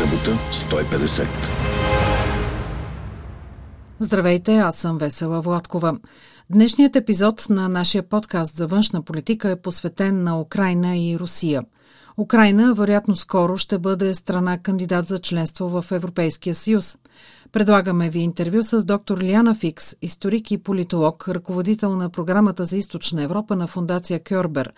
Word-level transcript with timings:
Събота 0.00 0.38
150. 0.52 1.26
Здравейте, 3.98 4.56
аз 4.56 4.76
съм 4.76 4.98
Весела 4.98 5.40
Владкова. 5.40 5.96
Днешният 6.50 6.96
епизод 6.96 7.46
на 7.50 7.68
нашия 7.68 8.02
подкаст 8.02 8.56
за 8.56 8.66
външна 8.66 9.02
политика 9.02 9.50
е 9.50 9.60
посветен 9.60 10.22
на 10.22 10.40
Украина 10.40 10.96
и 10.96 11.18
Русия. 11.18 11.62
Украина, 12.16 12.74
вероятно 12.74 13.16
скоро, 13.16 13.56
ще 13.56 13.78
бъде 13.78 14.14
страна 14.14 14.58
кандидат 14.58 15.06
за 15.06 15.18
членство 15.18 15.68
в 15.68 15.84
Европейския 15.92 16.54
съюз. 16.54 16.98
Предлагаме 17.52 18.10
ви 18.10 18.18
интервю 18.18 18.62
с 18.62 18.84
доктор 18.84 19.18
Лиана 19.22 19.54
Фикс, 19.54 19.96
историк 20.02 20.50
и 20.50 20.58
политолог, 20.58 21.28
ръководител 21.28 21.96
на 21.96 22.10
програмата 22.10 22.64
за 22.64 22.76
източна 22.76 23.22
Европа 23.22 23.56
на 23.56 23.66
фундация 23.66 24.20
Кьорбер, 24.24 24.72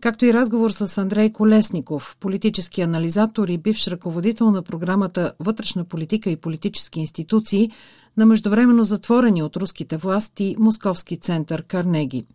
както 0.00 0.26
и 0.26 0.34
разговор 0.34 0.70
с 0.70 0.98
Андрей 0.98 1.32
Колесников, 1.32 2.16
политически 2.20 2.80
анализатор 2.80 3.48
и 3.48 3.58
бивш 3.58 3.88
ръководител 3.88 4.50
на 4.50 4.62
програмата 4.62 5.32
Вътрешна 5.40 5.84
политика 5.84 6.30
и 6.30 6.36
политически 6.36 7.00
институции 7.00 7.70
на 8.16 8.26
междувременно 8.26 8.84
затворени 8.84 9.42
от 9.42 9.56
руските 9.56 9.96
власти 9.96 10.56
Московски 10.58 11.16
център 11.16 11.62
Карнеги. 11.62 12.26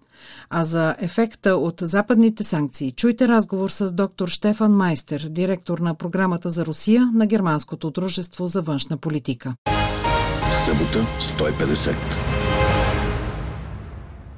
А 0.49 0.65
за 0.65 0.95
ефекта 0.99 1.55
от 1.55 1.75
западните 1.81 2.43
санкции 2.43 2.91
чуйте 2.91 3.27
разговор 3.27 3.69
с 3.69 3.91
доктор 3.91 4.27
Штефан 4.27 4.71
Майстер, 4.71 5.27
директор 5.29 5.79
на 5.79 5.95
програмата 5.95 6.49
за 6.49 6.65
Русия 6.65 7.11
на 7.13 7.25
Германското 7.25 7.91
дружество 7.91 8.47
за 8.47 8.61
външна 8.61 8.97
политика. 8.97 9.53
Събота 10.65 11.05
150. 11.19 11.95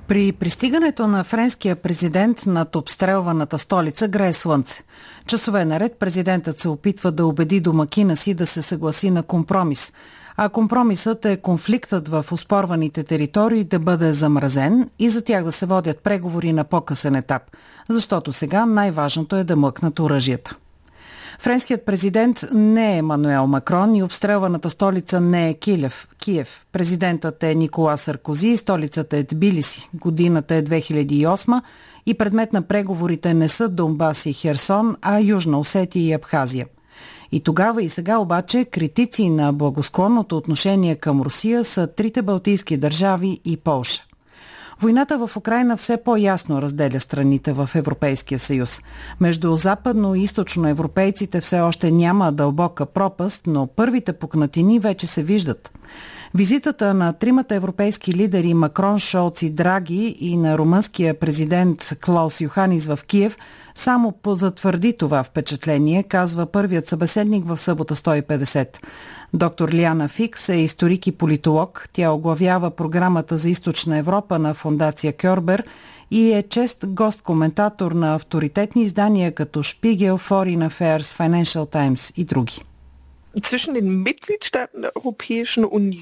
При 0.08 0.31
пристигането 0.31 1.08
на 1.08 1.23
френския 1.23 1.76
президент 1.76 2.45
над 2.45 2.76
обстрелваната 2.76 3.59
столица 3.59 4.08
грее 4.08 4.34
слънце. 4.34 4.84
Часове 5.28 5.66
наред 5.66 6.00
президентът 6.00 6.59
се 6.59 6.70
опитва 6.70 7.12
да 7.12 7.26
убеди 7.26 7.59
домакина 7.59 8.17
си 8.17 8.34
да 8.34 8.48
се 8.48 8.62
съгласи 8.62 9.12
на 9.12 9.23
компромис. 9.23 9.94
А 10.38 10.50
компромисът 10.50 11.26
е 11.26 11.38
конфликтът 11.38 12.08
в 12.08 12.26
оспорваните 12.31 13.03
територии 13.03 13.64
да 13.64 13.80
бъде 13.80 14.14
замразен 14.14 14.89
и 15.00 15.09
за 15.09 15.22
тях 15.22 15.44
да 15.44 15.52
се 15.52 15.66
водят 15.66 16.00
преговори 16.00 16.53
на 16.53 16.64
по-късен 16.64 17.16
етап, 17.16 17.42
защото 17.89 18.34
сега 18.34 18.66
най-важното 18.66 19.36
е 19.36 19.44
да 19.44 19.56
мъкнат 19.56 20.00
оръжията. 20.00 20.56
Френският 21.39 21.86
президент 21.86 22.45
не 22.54 22.98
е 22.98 23.02
Мануел 23.02 23.48
Макрон 23.48 23.95
и 23.95 24.04
обстрелваната 24.04 24.70
столица 24.70 25.22
не 25.22 25.50
е 25.50 25.54
Килев, 25.54 26.08
Киев. 26.20 26.66
Президентът 26.72 27.44
е 27.44 27.56
Никола 27.56 27.98
Саркози, 27.98 28.58
столицата 28.58 29.17
е 29.17 29.23
Тбилиси. 29.23 29.89
Годината 29.94 30.56
е 30.56 30.64
2008 30.64 31.61
и 32.06 32.14
предмет 32.14 32.54
на 32.54 32.61
преговорите 32.61 33.34
не 33.34 33.50
са 33.50 33.70
Донбас 33.70 34.26
и 34.26 34.34
Херсон, 34.34 34.95
а 35.02 35.20
Южна 35.20 35.59
Осетия 35.59 36.04
и 36.04 36.14
Абхазия. 36.14 36.66
И 37.34 37.39
тогава 37.39 37.84
и 37.84 37.89
сега 37.89 38.17
обаче 38.17 38.66
критици 38.66 39.30
на 39.30 39.53
благосклонното 39.53 40.38
отношение 40.38 40.95
към 40.95 41.22
Русия 41.22 41.64
са 41.64 41.88
трите 41.88 42.22
балтийски 42.22 42.78
държави 42.78 43.39
и 43.45 43.58
Полша. 43.58 44.03
Войната 44.81 45.28
в 45.28 45.38
Украина 45.38 45.78
все 45.78 45.98
по-ясно 45.98 46.61
разделя 46.61 47.00
страните 47.00 47.54
в 47.54 47.70
Европейския 47.76 48.39
съюз. 48.39 48.81
Между 49.20 49.56
западно 49.56 50.16
и 50.16 50.22
източно 50.22 50.67
европейците 50.67 51.42
все 51.42 51.59
още 51.59 51.92
няма 51.92 52.31
дълбока 52.31 52.86
пропаст, 52.86 53.42
но 53.48 53.67
първите 53.67 54.14
пукнатини 54.14 54.80
вече 54.80 55.08
се 55.08 55.23
виждат. 55.23 55.72
Визитата 56.36 56.94
на 56.94 57.14
тримата 57.14 57.56
европейски 57.56 58.14
лидери 58.14 58.53
Макрон, 58.53 59.00
Шолц 59.00 59.42
и 59.42 59.50
Драги 59.50 60.17
и 60.20 60.38
на 60.38 60.58
румънския 60.58 61.20
президент 61.20 61.98
Клаус 62.06 62.42
Йоханис 62.42 62.86
в 62.86 63.00
Киев 63.08 63.38
само 63.76 64.12
позатвърди 64.12 64.98
това 64.98 65.23
впечатление, 65.23 66.04
казва 66.04 66.45
първият 66.45 66.88
събеседник 66.88 67.45
в 67.45 67.58
събота 67.58 67.95
150. 67.95 68.78
Доктор 69.34 69.70
Лиана 69.70 70.08
Фикс 70.08 70.50
е 70.50 70.56
историк 70.56 71.08
и 71.08 71.11
политолог. 71.11 71.89
Тя 71.94 72.11
оглавява 72.11 72.72
програмата 72.72 73.38
за 73.38 73.50
източна 73.50 73.98
Европа 73.98 74.39
на 74.39 74.54
фундация 74.54 75.14
Кьорбер 75.17 75.64
и 76.11 76.33
е 76.33 76.44
чест 76.44 76.86
гост-коментатор 76.88 77.92
на 77.92 78.15
авторитетни 78.15 78.83
издания 78.83 79.32
като 79.32 79.64
Spiegel, 79.64 80.30
Foreign 80.30 80.70
Affairs, 80.70 81.02
Financial 81.02 81.73
Times 81.73 82.14
и 82.17 82.23
други. 82.23 82.73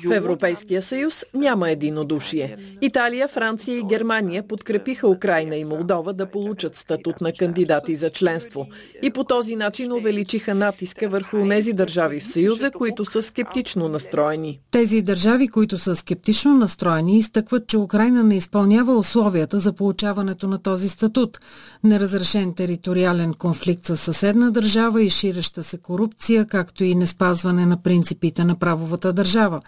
В 0.05 0.13
Европейския 0.13 0.81
съюз 0.81 1.25
няма 1.33 1.69
единодушие. 1.69 2.57
Италия, 2.81 3.27
Франция 3.27 3.77
и 3.77 3.83
Германия 3.83 4.47
подкрепиха 4.47 5.07
Украина 5.07 5.55
и 5.55 5.65
Молдова 5.65 6.13
да 6.13 6.25
получат 6.25 6.75
статут 6.75 7.21
на 7.21 7.33
кандидати 7.33 7.95
за 7.95 8.09
членство 8.09 8.67
и 9.01 9.11
по 9.11 9.23
този 9.23 9.55
начин 9.55 9.91
увеличиха 9.91 10.55
натиска 10.55 11.09
върху 11.09 11.49
тези 11.49 11.73
държави 11.73 12.19
в 12.19 12.27
Съюза, 12.27 12.71
които 12.71 13.05
са 13.05 13.23
скептично 13.23 13.87
настроени. 13.87 14.59
Тези 14.71 15.01
държави, 15.01 15.47
които 15.47 15.77
са 15.77 15.95
скептично 15.95 16.57
настроени, 16.57 17.17
изтъкват, 17.17 17.67
че 17.67 17.77
Украина 17.77 18.23
не 18.23 18.35
изпълнява 18.35 18.97
условията 18.97 19.59
за 19.59 19.73
получаването 19.73 20.47
на 20.47 20.57
този 20.57 20.89
статут. 20.89 21.39
Неразрешен 21.83 22.53
териториален 22.53 23.33
конфликт 23.33 23.85
с 23.85 23.97
съседна 23.97 24.51
държава 24.51 25.03
и 25.03 25.09
ширеща 25.09 25.63
се 25.63 25.77
корупция, 25.77 26.47
както 26.47 26.83
и 26.83 26.95
неспособност 26.95 27.21
спазване 27.21 27.65
на 27.65 27.77
принципите 27.83 28.43
на 28.43 28.55
правовата 28.55 29.13
държава. 29.13 29.61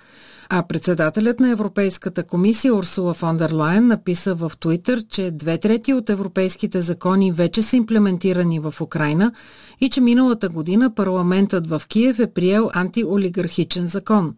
А 0.49 0.63
председателят 0.63 1.39
на 1.39 1.49
Европейската 1.49 2.23
комисия 2.23 2.75
Урсула 2.75 3.13
фон 3.13 3.37
дер 3.37 3.51
Лайен 3.51 3.87
написа 3.87 4.35
в 4.35 4.51
Твитър, 4.59 5.03
че 5.09 5.31
две 5.31 5.57
трети 5.57 5.93
от 5.93 6.09
европейските 6.09 6.81
закони 6.81 7.31
вече 7.31 7.61
са 7.61 7.75
имплементирани 7.75 8.59
в 8.59 8.73
Украина 8.81 9.31
и 9.81 9.89
че 9.89 10.01
миналата 10.01 10.49
година 10.49 10.95
парламентът 10.95 11.67
в 11.67 11.81
Киев 11.87 12.19
е 12.19 12.33
приел 12.33 12.69
антиолигархичен 12.73 13.87
закон. 13.87 14.35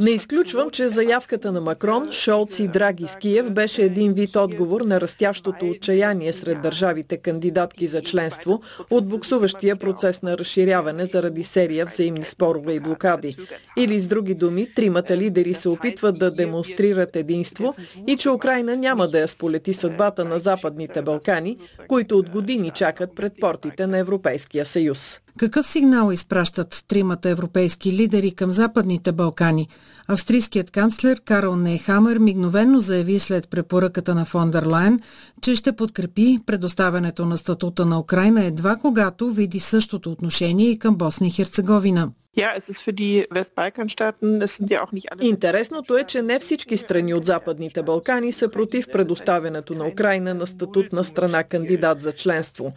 Не 0.00 0.10
изключвам, 0.10 0.70
че 0.70 0.88
заявката 0.88 1.52
на 1.52 1.60
Макрон, 1.60 2.12
Шолц 2.12 2.58
и 2.58 2.68
Драги 2.68 3.06
в 3.06 3.16
Киев 3.16 3.50
беше 3.52 3.82
един 3.82 4.12
вид 4.12 4.36
отговор 4.36 4.80
на 4.80 5.00
растящото 5.00 5.66
отчаяние 5.66 6.32
сред 6.32 6.62
държавите 6.62 7.16
кандидатки 7.16 7.86
за 7.86 8.02
членство 8.02 8.60
от 8.90 9.08
буксуващия 9.08 9.76
процес 9.76 10.22
на 10.22 10.38
разширяване 10.38 11.06
заради 11.06 11.44
серия 11.44 11.86
взаимни 11.86 12.24
спорове 12.24 12.72
и 12.72 12.80
блокади. 12.80 13.36
Или 13.78 14.00
с 14.00 14.06
други 14.06 14.34
думи, 14.34 14.74
тримата 14.74 15.16
лидери 15.16 15.54
се 15.54 15.68
опитват 15.68 16.18
да 16.18 16.30
демонстрират 16.30 17.16
единство 17.16 17.74
и 18.06 18.16
че 18.16 18.30
Украина 18.30 18.76
няма 18.76 19.08
да 19.08 19.20
я 19.20 19.28
сполети 19.28 19.74
съдбата 19.74 20.24
на 20.24 20.38
Западните 20.38 21.02
Балкани, 21.02 21.56
които 21.88 22.18
от 22.18 22.30
години 22.30 22.70
чакат 22.74 23.10
пред 23.16 23.32
портите 23.40 23.86
на 23.86 23.98
Европейския 23.98 24.66
съюз. 24.66 25.20
Какъв 25.40 25.66
сигнал 25.66 26.12
изпращат 26.12 26.84
тримата 26.88 27.28
европейски 27.28 27.92
лидери 27.92 28.30
към 28.30 28.52
Западните 28.52 29.12
Балкани? 29.12 29.68
Австрийският 30.12 30.70
канцлер 30.70 31.20
Карл 31.24 31.56
Нейхамер 31.56 32.18
мигновенно 32.18 32.80
заяви 32.80 33.18
след 33.18 33.50
препоръката 33.50 34.14
на 34.14 34.24
фон 34.24 34.50
дер 34.50 34.62
Лайн, 34.62 35.00
че 35.42 35.54
ще 35.54 35.72
подкрепи 35.72 36.38
предоставянето 36.46 37.26
на 37.26 37.38
статута 37.38 37.86
на 37.86 38.00
Украина 38.00 38.44
едва 38.44 38.76
когато 38.76 39.30
види 39.30 39.60
същото 39.60 40.12
отношение 40.12 40.70
и 40.70 40.78
към 40.78 40.96
Босна 40.96 41.26
и 41.26 41.30
Херцеговина. 41.30 42.10
Интересното 45.20 45.96
е, 45.96 46.04
че 46.04 46.22
не 46.22 46.38
всички 46.38 46.76
страни 46.76 47.14
от 47.14 47.26
Западните 47.26 47.82
Балкани 47.82 48.32
са 48.32 48.48
против 48.48 48.86
предоставянето 48.92 49.74
на 49.74 49.86
Украина 49.86 50.34
на 50.34 50.46
статут 50.46 50.92
на 50.92 51.04
страна 51.04 51.44
кандидат 51.44 52.02
за 52.02 52.12
членство. 52.12 52.72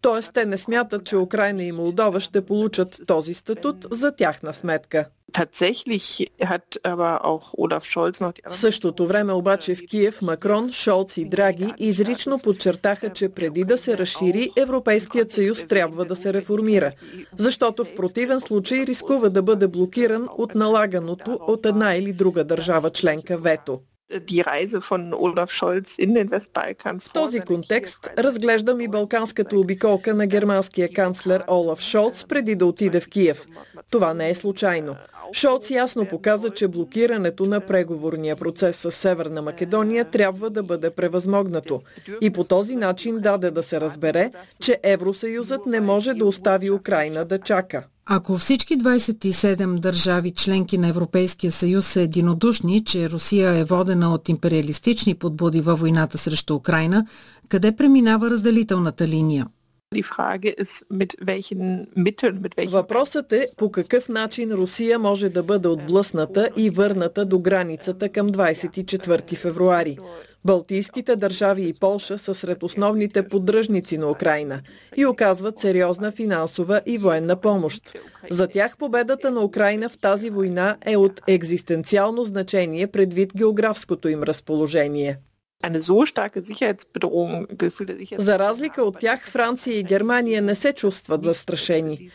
Тоест, 0.00 0.32
те 0.34 0.46
не 0.46 0.58
смятат, 0.58 1.04
че 1.04 1.16
Украина 1.16 1.62
и 1.62 1.72
Молдова 1.72 2.20
ще 2.20 2.46
получат 2.46 3.00
този 3.06 3.34
статут 3.34 3.86
за 3.90 4.12
тяхна 4.12 4.54
сметка. 4.54 5.06
В 8.48 8.56
същото 8.56 9.06
време 9.06 9.32
обаче 9.32 9.74
в 9.74 9.86
Киев 9.90 10.22
Макрон, 10.22 10.72
Шолц 10.72 11.16
и 11.16 11.24
Драги 11.24 11.72
изрично 11.78 12.38
подчертаха, 12.38 13.12
че 13.12 13.28
преди 13.28 13.64
да 13.64 13.78
се 13.78 13.98
разшири, 13.98 14.50
Европейският 14.56 15.32
съюз 15.32 15.66
трябва 15.66 16.04
да 16.04 16.16
се 16.16 16.32
реформира, 16.32 16.92
защото 17.36 17.84
в 17.84 17.94
противен 17.94 18.40
случай 18.40 18.86
рискува 18.86 19.30
да 19.30 19.42
бъде 19.42 19.66
блокиран 19.66 20.28
от 20.38 20.54
налаганото 20.54 21.38
от 21.42 21.66
една 21.66 21.94
или 21.94 22.12
друга 22.12 22.44
държава 22.44 22.90
членка 22.90 23.38
вето. 23.38 23.80
В 27.08 27.12
този 27.12 27.40
контекст 27.40 28.08
разглеждам 28.18 28.80
и 28.80 28.88
балканската 28.88 29.58
обиколка 29.58 30.14
на 30.14 30.26
германския 30.26 30.92
канцлер 30.92 31.44
Олаф 31.48 31.80
Шолц 31.80 32.24
преди 32.24 32.54
да 32.54 32.66
отиде 32.66 33.00
в 33.00 33.08
Киев. 33.08 33.46
Това 33.90 34.14
не 34.14 34.30
е 34.30 34.34
случайно. 34.34 34.96
Шолц 35.32 35.70
ясно 35.70 36.06
показа, 36.06 36.50
че 36.50 36.68
блокирането 36.68 37.46
на 37.46 37.60
преговорния 37.60 38.36
процес 38.36 38.76
с 38.76 38.92
Северна 38.92 39.42
Македония 39.42 40.04
трябва 40.04 40.50
да 40.50 40.62
бъде 40.62 40.90
превъзмогнато 40.90 41.80
и 42.20 42.30
по 42.30 42.44
този 42.44 42.76
начин 42.76 43.20
даде 43.20 43.50
да 43.50 43.62
се 43.62 43.80
разбере, 43.80 44.32
че 44.60 44.80
Евросъюзът 44.82 45.66
не 45.66 45.80
може 45.80 46.14
да 46.14 46.24
остави 46.24 46.70
Украина 46.70 47.24
да 47.24 47.38
чака. 47.38 47.84
Ако 48.10 48.38
всички 48.38 48.78
27 48.78 49.78
държави 49.78 50.30
членки 50.30 50.78
на 50.78 50.88
Европейския 50.88 51.52
съюз 51.52 51.86
са 51.86 52.00
единодушни, 52.00 52.84
че 52.84 53.10
Русия 53.10 53.50
е 53.50 53.64
водена 53.64 54.14
от 54.14 54.28
империалистични 54.28 55.14
подбуди 55.14 55.60
във 55.60 55.80
войната 55.80 56.18
срещу 56.18 56.54
Украина, 56.54 57.06
къде 57.48 57.76
преминава 57.76 58.30
разделителната 58.30 59.08
линия? 59.08 59.46
Въпросът 62.68 63.32
е 63.32 63.46
по 63.56 63.70
какъв 63.70 64.08
начин 64.08 64.52
Русия 64.52 64.98
може 64.98 65.28
да 65.28 65.42
бъде 65.42 65.68
отблъсната 65.68 66.50
и 66.56 66.70
върната 66.70 67.24
до 67.24 67.38
границата 67.38 68.08
към 68.08 68.30
24 68.30 69.36
февруари. 69.36 69.98
Балтийските 70.44 71.16
държави 71.16 71.68
и 71.68 71.72
Полша 71.72 72.18
са 72.18 72.34
сред 72.34 72.62
основните 72.62 73.28
поддръжници 73.28 73.98
на 73.98 74.10
Украина 74.10 74.60
и 74.96 75.06
оказват 75.06 75.58
сериозна 75.58 76.12
финансова 76.12 76.80
и 76.86 76.98
военна 76.98 77.40
помощ. 77.40 77.98
За 78.30 78.48
тях 78.48 78.76
победата 78.76 79.30
на 79.30 79.44
Украина 79.44 79.88
в 79.88 79.98
тази 79.98 80.30
война 80.30 80.76
е 80.86 80.96
от 80.96 81.20
екзистенциално 81.26 82.24
значение 82.24 82.86
предвид 82.86 83.36
географското 83.36 84.08
им 84.08 84.22
разположение. 84.22 85.18
За 88.18 88.38
разлика 88.38 88.82
от 88.82 88.98
тях, 88.98 89.30
Франция 89.30 89.78
и 89.78 89.82
Германия 89.82 90.42
не 90.42 90.54
се 90.54 90.72
чувстват 90.72 91.24
застрашени. 91.24 92.10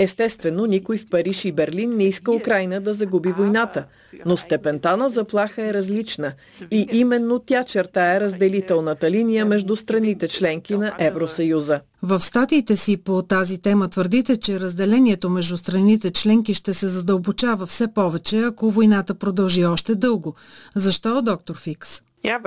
Естествено, 0.00 0.66
никой 0.66 0.98
в 0.98 1.10
Париж 1.10 1.44
и 1.44 1.52
Берлин 1.52 1.96
не 1.96 2.04
иска 2.04 2.32
Украина 2.32 2.80
да 2.80 2.94
загуби 2.94 3.32
войната, 3.32 3.84
но 4.26 4.36
степента 4.36 4.96
на 4.96 5.08
заплаха 5.08 5.66
е 5.66 5.74
различна 5.74 6.32
и 6.70 6.86
именно 6.92 7.38
тя 7.38 7.64
чертая 7.64 8.20
разделителната 8.20 9.10
линия 9.10 9.46
между 9.46 9.76
страните 9.76 10.28
членки 10.28 10.76
на 10.76 10.92
Евросъюза. 10.98 11.80
В 12.02 12.20
статиите 12.20 12.76
си 12.76 12.96
по 12.96 13.22
тази 13.22 13.58
тема 13.58 13.88
твърдите, 13.88 14.36
че 14.36 14.60
разделението 14.60 15.30
между 15.30 15.56
страните 15.56 16.10
членки 16.10 16.54
ще 16.54 16.74
се 16.74 16.88
задълбочава 16.88 17.66
все 17.66 17.92
повече, 17.94 18.38
ако 18.38 18.70
войната 18.70 19.14
продължи 19.14 19.64
още 19.64 19.94
дълго. 19.94 20.34
Защо, 20.74 21.22
доктор 21.22 21.56
Фикс? 21.56 22.02
Äh, 22.24 22.40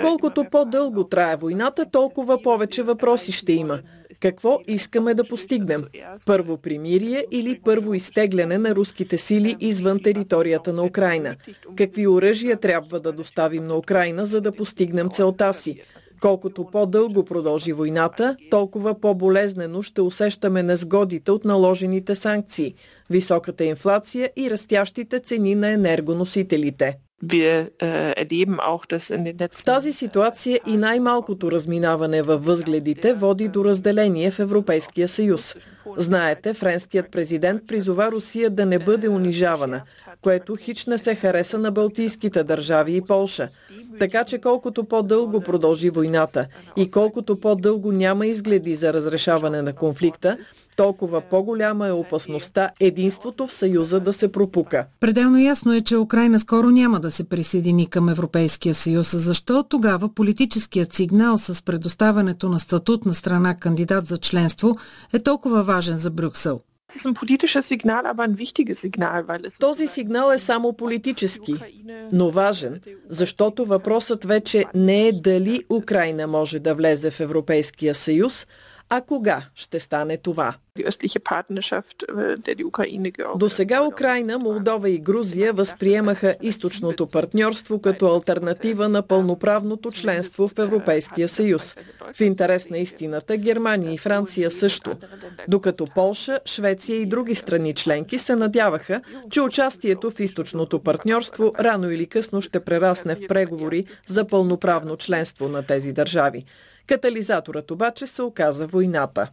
Колкото 0.00 0.44
по-дълго 0.50 1.04
трае 1.04 1.36
войната, 1.36 1.86
толкова 1.92 2.42
повече 2.42 2.82
въпроси 2.82 3.32
ще 3.32 3.52
има. 3.52 3.80
Какво 4.20 4.58
искаме 4.66 5.14
да 5.14 5.28
постигнем? 5.28 5.84
Първо 6.26 6.58
примирие 6.58 7.26
или 7.30 7.60
първо 7.64 7.94
изтегляне 7.94 8.58
на 8.58 8.74
руските 8.74 9.18
сили 9.18 9.56
извън 9.60 10.02
територията 10.02 10.72
на 10.72 10.84
Украина? 10.84 11.36
Какви 11.76 12.06
оръжия 12.06 12.56
трябва 12.56 13.00
да 13.00 13.12
доставим 13.12 13.66
на 13.66 13.76
Украина, 13.76 14.26
за 14.26 14.40
да 14.40 14.52
постигнем 14.52 15.10
целта 15.10 15.54
си? 15.54 15.76
Колкото 16.20 16.66
по-дълго 16.72 17.24
продължи 17.24 17.72
войната, 17.72 18.36
толкова 18.50 19.00
по-болезнено 19.00 19.82
ще 19.82 20.00
усещаме 20.00 20.62
незгодите 20.62 21.30
от 21.30 21.44
наложените 21.44 22.14
санкции, 22.14 22.74
високата 23.10 23.64
инфлация 23.64 24.30
и 24.36 24.50
растящите 24.50 25.20
цени 25.20 25.54
на 25.54 25.70
енергоносителите. 25.70 26.98
Äh, 27.22 27.70
в 29.52 29.64
тази 29.64 29.92
ситуация 29.92 30.60
и 30.66 30.76
най-малкото 30.76 31.52
разминаване 31.52 32.22
във 32.22 32.44
възгледите 32.44 33.14
води 33.14 33.48
до 33.48 33.64
разделение 33.64 34.30
в 34.30 34.38
Европейския 34.38 35.08
съюз. 35.08 35.56
Знаете, 35.96 36.54
френският 36.54 37.10
президент 37.10 37.66
призова 37.66 38.12
Русия 38.12 38.50
да 38.50 38.66
не 38.66 38.78
бъде 38.78 39.08
унижавана, 39.08 39.82
което 40.20 40.56
хич 40.56 40.86
не 40.86 40.98
се 40.98 41.14
хареса 41.14 41.58
на 41.58 41.70
балтийските 41.70 42.44
държави 42.44 42.96
и 42.96 43.02
Полша. 43.02 43.48
Така 43.98 44.24
че 44.24 44.38
колкото 44.38 44.84
по-дълго 44.84 45.40
продължи 45.40 45.90
войната 45.90 46.46
и 46.76 46.90
колкото 46.90 47.40
по-дълго 47.40 47.92
няма 47.92 48.26
изгледи 48.26 48.74
за 48.74 48.92
разрешаване 48.92 49.62
на 49.62 49.72
конфликта, 49.72 50.36
толкова 50.76 51.20
по-голяма 51.20 51.88
е 51.88 51.92
опасността 51.92 52.70
единството 52.80 53.46
в 53.46 53.52
Съюза 53.52 54.00
да 54.00 54.12
се 54.12 54.32
пропука. 54.32 54.86
Пределно 55.00 55.38
ясно 55.38 55.72
е, 55.72 55.80
че 55.80 55.96
Украина 55.96 56.40
скоро 56.40 56.70
няма 56.70 57.00
да 57.00 57.10
се 57.10 57.24
присъедини 57.24 57.86
към 57.86 58.08
Европейския 58.08 58.74
съюз. 58.74 59.16
Защо 59.16 59.62
тогава 59.62 60.14
политическият 60.14 60.92
сигнал 60.92 61.38
с 61.38 61.64
предоставянето 61.64 62.48
на 62.48 62.60
статут 62.60 63.06
на 63.06 63.14
страна 63.14 63.56
кандидат 63.56 64.06
за 64.06 64.18
членство 64.18 64.76
е 65.12 65.18
толкова 65.18 65.62
важен 65.62 65.71
за 65.80 66.10
Брюксел? 66.10 66.60
Този 69.60 69.86
сигнал 69.86 70.32
е 70.32 70.38
само 70.38 70.72
политически, 70.72 71.54
но 72.12 72.30
важен, 72.30 72.80
защото 73.08 73.64
въпросът 73.64 74.24
вече 74.24 74.64
не 74.74 75.08
е 75.08 75.12
дали 75.12 75.64
Украина 75.70 76.26
може 76.26 76.58
да 76.58 76.74
влезе 76.74 77.10
в 77.10 77.20
Европейския 77.20 77.94
съюз, 77.94 78.46
а 78.94 79.00
кога 79.00 79.44
ще 79.54 79.80
стане 79.80 80.18
това? 80.18 80.54
Äh, 80.78 80.88
До 83.36 83.48
сега 83.48 83.86
Украина, 83.86 84.38
Молдова 84.38 84.90
и 84.90 84.98
Грузия 84.98 85.52
възприемаха 85.52 86.36
източното 86.42 87.06
партньорство 87.06 87.80
като 87.80 88.14
альтернатива 88.14 88.88
на 88.88 89.02
пълноправното 89.02 89.90
членство 89.90 90.48
в 90.48 90.58
Европейския 90.58 91.28
съюз. 91.28 91.76
В 92.14 92.20
интерес 92.20 92.70
на 92.70 92.78
истината 92.78 93.36
Германия 93.36 93.92
и 93.92 93.98
Франция 93.98 94.50
също. 94.50 94.96
Докато 95.48 95.86
Полша, 95.94 96.38
Швеция 96.46 97.00
и 97.00 97.06
други 97.06 97.34
страни 97.34 97.74
членки 97.74 98.18
се 98.18 98.36
надяваха, 98.36 99.00
че 99.30 99.40
участието 99.40 100.10
в 100.10 100.20
източното 100.20 100.78
партньорство 100.82 101.52
рано 101.60 101.90
или 101.90 102.06
късно 102.06 102.42
ще 102.42 102.60
прерасне 102.60 103.14
в 103.14 103.26
преговори 103.28 103.84
за 104.08 104.26
пълноправно 104.26 104.96
членство 104.96 105.48
на 105.48 105.62
тези 105.62 105.92
държави. 105.92 106.44
Катализаторът 106.92 107.70
обаче 107.70 108.06
се 108.06 108.22
оказа 108.22 108.66
войната. 108.66 109.28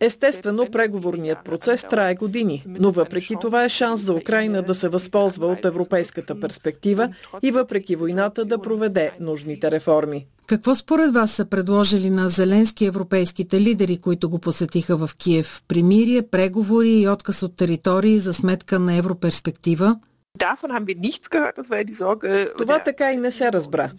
Естествено, 0.00 0.70
преговорният 0.72 1.38
процес 1.44 1.84
трае 1.90 2.14
години, 2.14 2.62
но 2.66 2.90
въпреки 2.90 3.34
това 3.40 3.64
е 3.64 3.68
шанс 3.68 4.00
за 4.00 4.12
Украина 4.12 4.62
да 4.62 4.74
се 4.74 4.88
възползва 4.88 5.46
от 5.46 5.64
европейската 5.64 6.40
перспектива 6.40 7.14
и 7.42 7.50
въпреки 7.50 7.96
войната 7.96 8.44
да 8.44 8.58
проведе 8.58 9.10
нужните 9.20 9.70
реформи. 9.70 10.26
Какво 10.46 10.74
според 10.74 11.14
вас 11.14 11.32
са 11.32 11.44
предложили 11.44 12.10
на 12.10 12.28
Зеленски 12.28 12.84
европейските 12.84 13.60
лидери, 13.60 13.98
които 13.98 14.30
го 14.30 14.38
посетиха 14.38 14.96
в 14.96 15.10
Киев? 15.18 15.62
Примирие, 15.68 16.22
преговори 16.22 17.00
и 17.00 17.08
отказ 17.08 17.42
от 17.42 17.56
територии 17.56 18.18
за 18.18 18.34
сметка 18.34 18.78
на 18.78 18.94
европерспектива? 18.94 19.96
Това 22.58 22.78
така 22.78 23.12
и 23.12 23.16
не 23.16 23.30
се 23.30 23.52
разбра. 23.52 23.90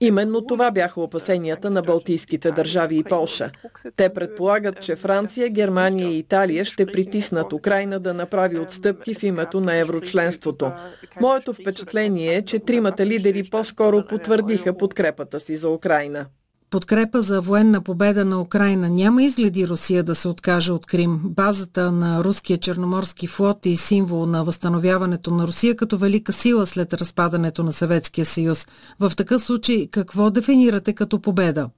Именно 0.00 0.46
това 0.46 0.70
бяха 0.70 1.00
опасенията 1.00 1.70
на 1.70 1.82
балтийските 1.82 2.50
държави 2.50 2.98
и 2.98 3.04
Полша. 3.04 3.50
Те 3.96 4.08
предполагат, 4.08 4.80
че 4.80 4.96
Франция, 4.96 5.50
Германия 5.50 6.08
и 6.08 6.18
Италия 6.18 6.64
ще 6.64 6.86
притиснат 6.86 7.52
Украина 7.52 8.00
да 8.00 8.14
направи 8.14 8.58
отстъпки 8.58 9.14
в 9.14 9.22
името 9.22 9.60
на 9.60 9.74
еврочленството. 9.74 10.72
Моето 11.20 11.52
впечатление 11.52 12.34
е, 12.34 12.44
че 12.44 12.58
тримата 12.58 13.06
лидери 13.06 13.42
по-скоро 13.50 14.06
потвърдиха 14.06 14.76
подкрепата 14.76 15.40
си 15.40 15.56
за 15.56 15.68
Украина 15.68 16.26
подкрепа 16.74 17.22
за 17.22 17.40
военна 17.40 17.80
победа 17.80 18.24
на 18.24 18.40
Украина 18.40 18.88
няма 18.88 19.22
изгледи 19.22 19.68
Русия 19.68 20.02
да 20.02 20.14
се 20.14 20.28
откаже 20.28 20.72
от 20.72 20.86
Крим. 20.86 21.20
Базата 21.24 21.92
на 21.92 22.24
руския 22.24 22.58
черноморски 22.58 23.26
флот 23.26 23.66
и 23.66 23.76
символ 23.76 24.26
на 24.26 24.44
възстановяването 24.44 25.30
на 25.30 25.46
Русия 25.46 25.76
като 25.76 25.98
велика 25.98 26.32
сила 26.32 26.66
след 26.66 26.94
разпадането 26.94 27.62
на 27.62 27.72
Съветския 27.72 28.24
съюз. 28.24 28.68
В 29.00 29.12
такъв 29.16 29.42
случай 29.42 29.88
какво 29.90 30.30
дефинирате 30.30 30.92
като 30.92 31.20
победа? 31.20 31.70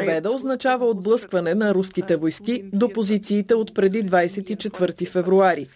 Победа 0.00 0.30
означава 0.30 0.86
отблъскване 0.86 1.54
на 1.54 1.74
руските 1.74 2.16
войски 2.16 2.64
до 2.72 2.88
позициите 2.88 3.54
от 3.54 3.74
преди 3.74 4.04
24 4.04 5.08
февруари. 5.08 5.66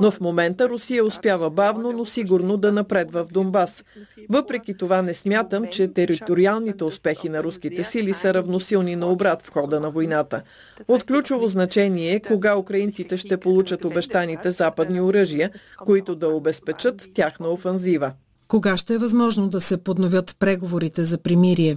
Но 0.00 0.10
в 0.10 0.20
момента 0.20 0.68
Русия 0.68 1.04
успява 1.04 1.50
бавно, 1.50 1.92
но 1.92 2.04
сигурно 2.04 2.56
да 2.56 2.72
напредва 2.72 3.24
в 3.24 3.32
Донбас. 3.32 3.84
Въпреки 4.30 4.76
това 4.76 5.02
не 5.02 5.14
смятам, 5.14 5.64
че 5.70 5.88
териториалните 5.88 6.84
успехи 6.84 7.28
на 7.28 7.42
руските 7.42 7.84
сили 7.84 8.12
са 8.12 8.34
равносилни 8.34 8.96
на 8.96 9.06
обрат 9.06 9.42
в 9.42 9.50
хода 9.50 9.80
на 9.80 9.90
войната. 9.90 10.42
От 10.88 11.04
ключово 11.04 11.46
значение 11.46 12.14
е 12.14 12.20
кога 12.20 12.56
украинците 12.56 13.16
ще 13.16 13.36
получат 13.36 13.84
обещаните 13.84 14.50
западни 14.50 15.00
оръжия, 15.00 15.50
които 15.84 16.14
да 16.14 16.28
обезпечат 16.28 17.08
тяхна 17.14 17.48
офанзива. 17.48 18.12
Кога 18.48 18.76
ще 18.76 18.94
е 18.94 18.98
възможно 18.98 19.48
да 19.48 19.60
се 19.60 19.76
подновят 19.76 20.36
преговорите 20.38 21.04
за 21.04 21.18
примирие? 21.18 21.76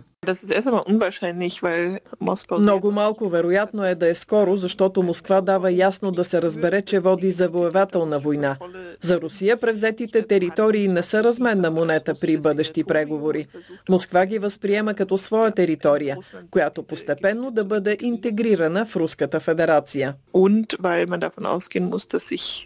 Много 2.59 2.91
малко 2.91 3.29
вероятно 3.29 3.85
е 3.85 3.95
да 3.95 4.07
е 4.07 4.15
скоро, 4.15 4.57
защото 4.57 5.03
Москва 5.03 5.41
дава 5.41 5.71
ясно 5.71 6.11
да 6.11 6.23
се 6.23 6.41
разбере, 6.41 6.81
че 6.81 6.99
води 6.99 7.31
завоевателна 7.31 8.19
война. 8.19 8.57
За 9.01 9.21
Русия 9.21 9.57
превзетите 9.57 10.27
територии 10.27 10.87
не 10.87 11.03
са 11.03 11.23
разменна 11.23 11.71
монета 11.71 12.15
при 12.21 12.37
бъдещи 12.37 12.83
преговори. 12.83 13.47
Москва 13.89 14.25
ги 14.25 14.39
възприема 14.39 14.93
като 14.93 15.17
своя 15.17 15.51
територия, 15.51 16.17
която 16.51 16.83
постепенно 16.83 17.51
да 17.51 17.65
бъде 17.65 17.97
интегрирана 18.01 18.85
в 18.85 18.95
Руската 18.95 19.39
федерация. 19.39 20.13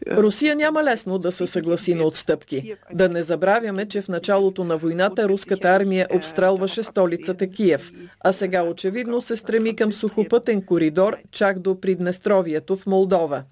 Русия 0.08 0.56
няма 0.56 0.84
лесно 0.84 1.18
да 1.18 1.32
се 1.32 1.48
съгласи 1.48 1.96
на 1.96 2.04
отстъпки. 2.04 2.75
Да 2.94 3.10
не 3.10 3.24
забравяме, 3.24 3.86
че 3.86 4.01
в 4.01 4.08
началото 4.08 4.63
на 4.63 4.78
войната 4.78 5.30
руската 5.30 5.68
армия 5.68 6.08
обстрелваше 6.13 6.84
столицата 6.84 7.49
Киев, 7.51 7.91
а 8.20 8.34
сега 8.34 8.63
очевидно 8.63 9.22
се 9.22 9.36
стреми 9.36 9.75
към 9.75 9.94
сухопътен 9.94 10.62
коридор 10.62 11.18
чак 11.32 11.60
до 11.60 11.82
Приднестровието 11.82 12.77
в 12.77 12.86
Молдова. 12.86 13.44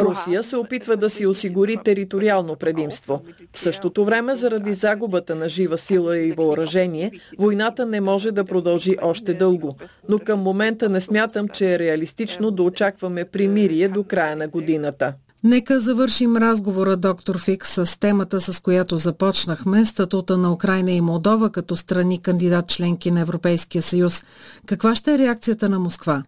Русия 0.00 0.42
се 0.42 0.56
опитва 0.56 0.96
да 0.96 1.10
си 1.10 1.26
осигури 1.26 1.76
териториално 1.84 2.56
предимство. 2.56 3.22
В 3.52 3.58
същото 3.58 4.04
време, 4.04 4.34
заради 4.34 4.74
загубата 4.74 5.34
на 5.34 5.48
жива 5.48 5.78
сила 5.78 6.18
и 6.18 6.32
въоръжение, 6.32 7.12
войната 7.38 7.86
не 7.86 8.00
може 8.00 8.32
да 8.32 8.44
продължи 8.44 8.96
още 9.02 9.34
дълго. 9.34 9.76
Но 10.08 10.18
към 10.18 10.40
момента 10.40 10.88
не 10.88 11.00
смятам, 11.00 11.48
че 11.48 11.74
е 11.74 11.78
реалистично 11.78 12.50
да 12.50 12.62
очакваме 12.62 13.24
примирие 13.24 13.88
до 13.88 14.04
края 14.04 14.36
на 14.36 14.48
годината. 14.48 15.14
Нека 15.46 15.80
завършим 15.80 16.36
разговора, 16.36 16.96
доктор 16.96 17.38
Фикс, 17.38 17.86
с 17.86 18.00
темата, 18.00 18.40
с 18.40 18.60
която 18.60 18.96
започнахме– 18.96 19.84
статута 19.86 20.36
на 20.36 20.52
Украина 20.52 20.90
и 20.92 21.00
Молдова 21.00 21.50
като 21.50 21.76
страни 21.76 22.22
кандидат 22.22 22.68
членки 22.68 23.10
на 23.10 23.20
Европейския 23.20 23.82
съюз. 23.82 24.24
Каква 24.66 24.94
ще 24.94 25.14
е 25.14 25.18
реакцията 25.18 25.68
на 25.68 25.78
Москва? 25.78 26.22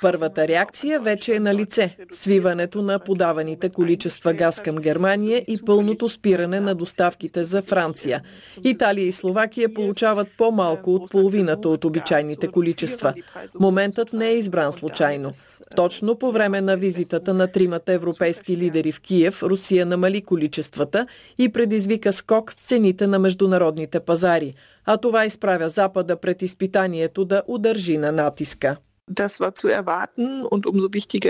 Първата 0.00 0.48
реакция 0.48 1.00
вече 1.00 1.34
е 1.34 1.40
на 1.40 1.54
лице– 1.54 1.96
свиването 2.12 2.82
на 2.82 2.98
подаваните 2.98 3.70
количества 3.70 4.32
газ 4.32 4.60
към 4.60 4.76
Германия 4.76 5.44
и 5.46 5.58
пълното 5.66 6.08
спиране 6.08 6.60
на 6.60 6.74
доставките 6.74 7.44
за 7.44 7.62
Франция. 7.62 8.22
Италия 8.64 9.06
и 9.06 9.12
Словакия 9.12 9.74
получават 9.74 10.28
по-малко 10.38 10.94
от 10.94 11.10
половината 11.10 11.68
от 11.68 11.84
обичайните 11.84 12.48
количества. 12.48 13.14
Моментът 13.60 14.12
не 14.12 14.28
е 14.28 14.38
избран 14.38 14.72
случайно. 14.72 15.32
Точно 15.76 16.18
по 16.18 16.32
време 16.32 16.60
на 16.60 16.76
визитата 16.76 17.34
на 17.34 17.46
тримата 17.46 17.92
европейски 17.92 18.56
лидери 18.56 18.92
в 18.92 19.00
Киев, 19.00 19.42
Русия 19.42 19.86
намали 19.86 20.22
количествата 20.22 21.06
и 21.38 21.48
предизвика 21.48 22.12
скок 22.12 22.52
в 22.52 22.54
цените 22.54 23.06
на 23.06 23.18
международните 23.18 24.00
пазари– 24.00 24.54
а 24.86 24.96
това 24.96 25.24
изправя 25.24 25.68
Запада 25.68 26.20
пред 26.20 26.42
изпитанието 26.42 27.24
да 27.24 27.42
удържи 27.46 27.98
на 27.98 28.12
натиска. 28.12 28.76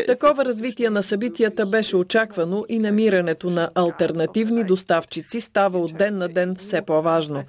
Такова 0.07 0.45
развитие 0.45 0.91
на 0.91 1.03
събитията 1.03 1.67
беше 1.67 1.97
очаквано 1.97 2.65
и 2.69 2.79
намирането 2.79 3.51
на 3.51 3.71
альтернативни 3.75 4.65
доставчици 4.65 5.41
става 5.41 5.79
от 5.79 5.97
ден 5.97 6.19
на 6.19 6.29
ден 6.29 6.55
все 6.55 6.83
по-важно. 6.83 7.45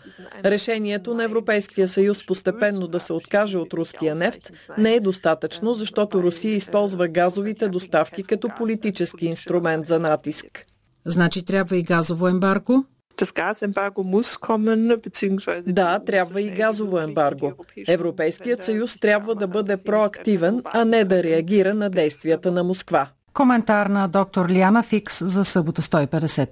Решението 0.46 1.14
на 1.14 1.24
Европейския 1.24 1.88
съюз 1.88 2.26
постепенно 2.26 2.88
да 2.88 3.00
се 3.00 3.14
откаже 3.14 3.58
от 3.58 3.74
руския 3.74 4.16
нефт 4.16 4.52
не 4.78 4.96
е 4.96 5.00
достатъчно, 5.00 5.74
защото 5.74 6.24
Русия 6.24 6.56
използва 6.56 7.08
газовите 7.08 7.70
доставки 7.70 8.24
като 8.24 8.50
политически 8.58 9.26
инструмент 9.26 9.88
за 9.88 10.00
натиск. 10.00 10.66
Значи 11.06 11.46
трябва 11.46 11.78
и 11.78 11.84
газово 11.84 12.28
ембарго? 12.28 12.86
Да, 15.68 16.00
трябва 16.06 16.42
и 16.42 16.50
газово 16.50 17.00
ембарго. 17.00 17.54
Европейският 17.88 18.66
съюз 18.66 19.00
трябва 19.00 19.36
да 19.36 19.48
бъде 19.48 19.78
проактивен, 19.86 20.62
а 20.66 20.86
не 20.86 21.04
да 21.04 21.24
реагира 21.24 21.74
на 21.74 21.90
действията 21.90 22.52
на 22.52 22.64
Москва. 22.64 23.08
Коментар 23.34 23.88
на 23.88 24.08
доктор 24.08 24.50
Лиана 24.50 24.84
Фикс 24.84 25.24
за 25.26 25.46
събота 25.46 25.82
150. 25.82 26.50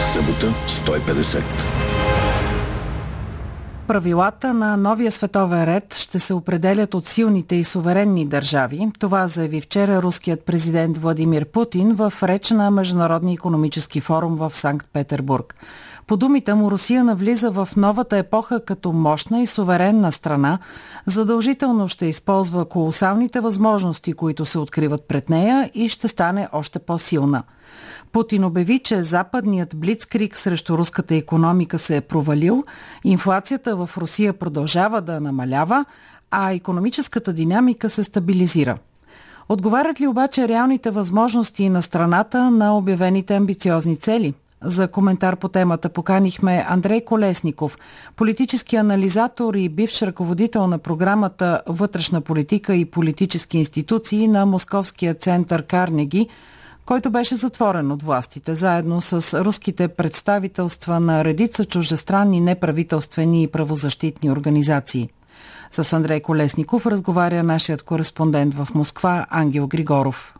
Събота 0.00 0.54
150. 0.68 1.85
Правилата 3.86 4.54
на 4.54 4.76
новия 4.76 5.10
световен 5.10 5.64
ред 5.64 5.94
ще 5.94 6.18
се 6.18 6.34
определят 6.34 6.94
от 6.94 7.06
силните 7.06 7.56
и 7.56 7.64
суверенни 7.64 8.26
държави. 8.26 8.88
Това 8.98 9.28
заяви 9.28 9.60
вчера 9.60 10.02
руският 10.02 10.44
президент 10.44 10.98
Владимир 10.98 11.44
Путин 11.44 11.94
в 11.94 12.12
реч 12.22 12.50
на 12.50 12.70
Международния 12.70 13.34
економически 13.34 14.00
форум 14.00 14.36
в 14.36 14.50
Санкт-Петербург. 14.54 15.54
По 16.06 16.16
думите 16.16 16.54
му 16.54 16.70
Русия 16.70 17.04
навлиза 17.04 17.50
в 17.50 17.68
новата 17.76 18.16
епоха 18.16 18.64
като 18.64 18.92
мощна 18.92 19.42
и 19.42 19.46
суверенна 19.46 20.12
страна, 20.12 20.58
задължително 21.06 21.88
ще 21.88 22.06
използва 22.06 22.64
колосалните 22.64 23.40
възможности, 23.40 24.12
които 24.12 24.46
се 24.46 24.58
откриват 24.58 25.04
пред 25.08 25.30
нея 25.30 25.70
и 25.74 25.88
ще 25.88 26.08
стане 26.08 26.48
още 26.52 26.78
по-силна– 26.78 27.42
Путин 28.12 28.44
обяви, 28.44 28.78
че 28.78 29.02
западният 29.02 29.76
блицкрик 29.76 30.36
срещу 30.36 30.78
руската 30.78 31.14
економика 31.14 31.78
се 31.78 31.96
е 31.96 32.00
провалил, 32.00 32.64
инфлацията 33.04 33.76
в 33.76 33.90
Русия 33.96 34.32
продължава 34.32 35.00
да 35.00 35.20
намалява, 35.20 35.84
а 36.30 36.52
економическата 36.52 37.32
динамика 37.32 37.90
се 37.90 38.04
стабилизира. 38.04 38.78
Отговарят 39.48 40.00
ли 40.00 40.06
обаче 40.06 40.48
реалните 40.48 40.90
възможности 40.90 41.68
на 41.68 41.82
страната 41.82 42.50
на 42.50 42.76
обявените 42.76 43.34
амбициозни 43.34 43.96
цели? 43.96 44.34
За 44.66 44.88
коментар 44.88 45.36
по 45.36 45.48
темата 45.48 45.88
поканихме 45.88 46.64
Андрей 46.68 47.04
Колесников, 47.04 47.78
политически 48.16 48.76
анализатор 48.76 49.54
и 49.54 49.68
бивш 49.68 50.02
ръководител 50.02 50.66
на 50.66 50.78
програмата 50.78 51.62
Вътрешна 51.66 52.20
политика 52.20 52.74
и 52.74 52.84
политически 52.84 53.58
институции 53.58 54.28
на 54.28 54.46
Московския 54.46 55.14
център 55.14 55.62
Карнеги– 55.62 56.28
който 56.86 57.10
беше 57.10 57.36
затворен 57.36 57.92
от 57.92 58.02
властите, 58.02 58.54
заедно 58.54 59.00
с 59.00 59.44
руските 59.44 59.88
представителства 59.88 61.00
на 61.00 61.24
редица 61.24 61.64
чуждестранни 61.64 62.40
неправителствени 62.40 63.42
и 63.42 63.48
правозащитни 63.48 64.30
организации. 64.30 65.08
С 65.70 65.92
Андрей 65.92 66.20
Колесников 66.20 66.86
разговаря 66.86 67.42
нашият 67.42 67.82
кореспондент 67.82 68.54
в 68.54 68.68
Москва 68.74 69.26
Ангел 69.30 69.66
Григоров. 69.66 70.34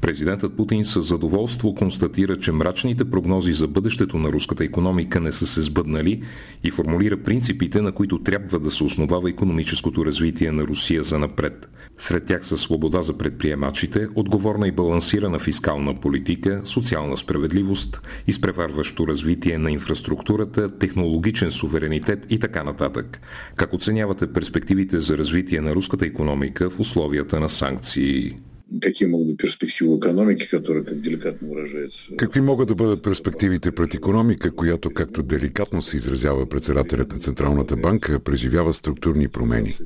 Президентът 0.00 0.56
Путин 0.56 0.84
със 0.84 1.06
задоволство 1.06 1.74
констатира, 1.74 2.38
че 2.38 2.52
мрачните 2.52 3.10
прогнози 3.10 3.52
за 3.52 3.68
бъдещето 3.68 4.18
на 4.18 4.28
руската 4.28 4.64
економика 4.64 5.20
не 5.20 5.32
са 5.32 5.46
се 5.46 5.62
сбъднали 5.62 6.22
и 6.64 6.70
формулира 6.70 7.22
принципите, 7.22 7.80
на 7.80 7.92
които 7.92 8.22
трябва 8.22 8.58
да 8.58 8.70
се 8.70 8.84
основава 8.84 9.30
економическото 9.30 10.04
развитие 10.04 10.52
на 10.52 10.62
Русия 10.62 11.02
за 11.02 11.18
напред. 11.18 11.68
Сред 11.98 12.24
тях 12.24 12.46
са 12.46 12.58
свобода 12.58 13.02
за 13.02 13.18
предприемачите, 13.18 14.08
отговорна 14.14 14.68
и 14.68 14.72
балансирана 14.72 15.38
фискална 15.38 16.00
политика, 16.00 16.62
социална 16.64 17.16
справедливост, 17.16 18.00
изпреварващо 18.26 19.06
развитие 19.06 19.58
на 19.58 19.70
инфраструктурата, 19.70 20.78
технологичен 20.78 21.50
суверенитет 21.50 22.26
и 22.30 22.38
така 22.38 22.62
нататък. 22.62 23.20
Как 23.56 23.72
оценявате 23.72 24.32
перспективите 24.32 25.00
за 25.00 25.18
развитие 25.18 25.60
на 25.60 25.72
руската 25.72 26.06
економика 26.06 26.70
в 26.70 26.80
условията 26.80 27.40
на 27.40 27.48
санкции? 27.48 28.36
Какие 28.80 29.08
могут 29.08 29.26
быть 29.26 29.36
перспективы 29.38 29.98
экономики, 29.98 30.46
которая, 30.50 30.84
как 30.84 31.00
деликатно 31.00 31.48
выражается... 31.48 32.16
Какви 32.16 32.40
могат 32.40 32.68
да 32.68 32.74
бъдат 32.74 33.02
перспективите 33.02 33.72
пред 33.72 33.94
економика, 33.94 34.50
която, 34.50 34.90
както 34.90 35.22
деликатно 35.22 35.82
се 35.82 35.96
изразява 35.96 36.46
председателят 36.46 37.12
на 37.12 37.18
Централната 37.18 37.76
банка, 37.76 38.20
преживява 38.20 38.74
структурни 38.74 39.28
промени? 39.28 39.78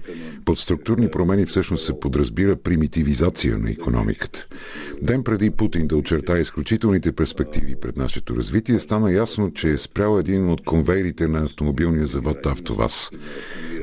Под 0.44 0.58
структурни 0.58 1.10
промени 1.10 1.46
всъщност 1.46 1.86
се 1.86 2.00
подразбира 2.00 2.56
примитивизация 2.56 3.58
на 3.58 3.70
економиката. 3.70 4.46
Ден 5.02 5.22
преди 5.24 5.50
Путин 5.50 5.86
да 5.86 5.96
очертая 5.96 6.40
изключителните 6.40 7.12
перспективи 7.12 7.76
пред 7.80 7.96
нашето 7.96 8.36
развитие, 8.36 8.80
стана 8.80 9.12
ясно, 9.12 9.52
че 9.52 9.68
е 9.68 9.78
спрял 9.78 10.18
един 10.18 10.50
от 10.50 10.64
конвейерите 10.64 11.26
на 11.26 11.44
автомобилния 11.44 12.06
завод 12.06 12.46
Автоваз. 12.46 13.10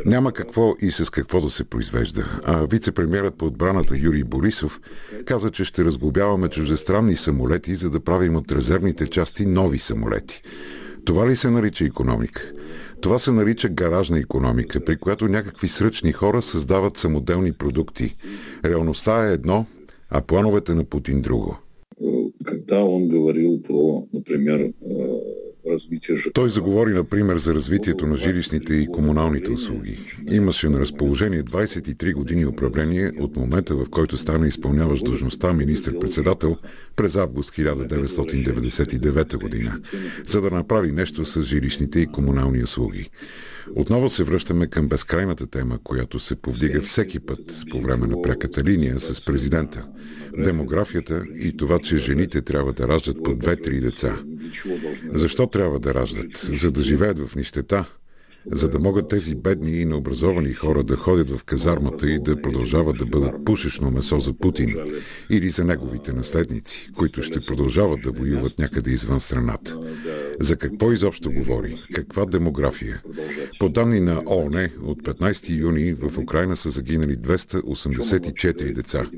Няма 0.06 0.32
какво 0.32 0.76
и 0.82 0.92
с 0.92 1.10
какво 1.10 1.42
да 1.42 1.50
се 1.50 1.64
произвежда. 1.64 2.42
А 2.44 2.68
вице-премьерът 2.68 3.36
по 3.36 3.46
отбраната 3.46 3.98
Юрий 3.98 4.24
Борисов 4.24 4.82
каза, 5.26 5.52
че 5.52 5.64
ще 5.64 5.86
разглобяваме 5.86 6.50
чуждестранни 6.50 7.16
самолети, 7.16 7.76
за 7.76 7.90
да 7.90 8.00
правим 8.00 8.36
от 8.36 8.52
резервните 8.52 9.08
части 9.08 9.46
нови 9.46 9.80
самолети. 9.80 10.42
Това 11.06 11.30
ли 11.30 11.36
се 11.36 11.50
нарича 11.50 11.86
економика? 11.86 12.52
Това 13.02 13.20
се 13.20 13.32
нарича 13.32 13.70
гаражна 13.70 14.20
економика, 14.20 14.86
при 14.86 14.98
която 14.98 15.28
някакви 15.28 15.68
сръчни 15.68 16.12
хора 16.12 16.42
създават 16.42 16.98
самоделни 16.98 17.54
продукти. 17.54 18.16
Реалността 18.66 19.30
е 19.30 19.34
едно, 19.34 19.66
а 20.10 20.22
плановете 20.22 20.74
на 20.74 20.84
Путин 20.84 21.22
друго. 21.22 21.58
Когда 22.46 22.84
он 22.84 23.08
говорил 23.08 23.62
про, 23.62 24.08
например, 24.14 24.74
развитие 25.72 26.18
Той 26.34 26.50
заговори, 26.50 26.94
например, 26.94 27.38
за 27.38 27.54
развитието 27.54 28.08
на 28.08 28.16
жилищните 28.16 28.74
и 28.74 28.88
комуналните 28.88 29.52
услуги. 29.52 30.00
Имаше 30.32 30.70
на 30.70 30.80
разположение 30.80 31.44
23 31.44 32.14
години 32.14 32.46
управление 32.46 33.12
от 33.20 33.36
момента, 33.36 33.76
в 33.76 33.90
който 33.90 34.18
стана 34.18 34.48
изпълняващ 34.48 35.06
длъжността 35.06 35.54
министр-председател 35.54 36.58
през 36.96 37.16
август 37.16 37.52
1999 37.52 39.42
година, 39.42 39.80
за 40.28 40.42
да 40.42 40.52
направи 40.52 40.92
нещо 40.92 41.26
с 41.26 41.42
жилищните 41.42 42.00
и 42.00 42.08
комунални 42.08 42.64
услуги. 42.64 43.10
Отново 43.76 44.10
се 44.10 44.24
връщаме 44.24 44.68
към 44.68 44.88
безкрайната 44.88 45.48
тема, 45.48 45.80
която 45.84 46.20
се 46.20 46.36
повдига 46.36 46.82
всеки 46.82 47.20
път 47.20 47.40
по 47.72 47.82
време 47.82 48.08
на 48.08 48.22
пряката 48.22 48.64
линия 48.64 49.00
с 49.00 49.26
президента. 49.26 49.88
Демографията 50.38 51.24
и 51.36 51.58
това, 51.58 51.80
че 51.80 51.98
жените 51.98 52.42
трябва 52.42 52.74
да 52.74 52.88
раждат 52.88 53.24
по 53.24 53.36
две-три 53.36 53.80
деца. 53.80 54.20
Защо 55.14 55.48
трябва 55.48 55.80
да 55.80 55.94
раждат? 55.94 56.38
За 56.38 56.72
да 56.72 56.82
живеят 56.84 57.20
в 57.20 57.36
нищета, 57.36 57.86
за 58.52 58.70
да 58.70 58.80
могат 58.80 59.10
тези 59.10 59.36
бедни 59.36 59.72
и 59.72 59.86
необразовани 59.86 60.54
хора 60.54 60.84
да 60.84 60.96
ходят 60.96 61.30
в 61.30 61.44
казармата 61.44 62.10
и 62.10 62.20
да 62.20 62.42
продължават 62.42 62.98
да 62.98 63.06
бъдат 63.06 63.46
пушечно 63.46 63.92
месо 63.92 64.20
за 64.20 64.34
Путин 64.34 64.76
или 65.30 65.50
за 65.50 65.64
неговите 65.64 66.14
наследници, 66.14 66.90
които 66.98 67.24
ще 67.24 67.40
продължават 67.40 68.02
да 68.02 68.12
воюват 68.12 68.60
някъде 68.60 68.92
извън 68.92 69.20
страната. 69.20 69.78
За 70.40 70.58
какво 70.58 70.92
изобщо 70.92 71.32
говори? 71.32 71.76
Каква 71.94 72.26
демография? 72.26 73.02
По 73.60 73.70
данни 73.70 74.00
на 74.00 74.24
ООН, 74.26 74.70
от 74.84 75.04
15 75.04 75.50
юни 75.50 75.94
в 75.94 76.18
Украина 76.18 76.58
са 76.58 76.70
загинали 76.70 77.18
284 77.18 78.74
деца. 78.74 79.10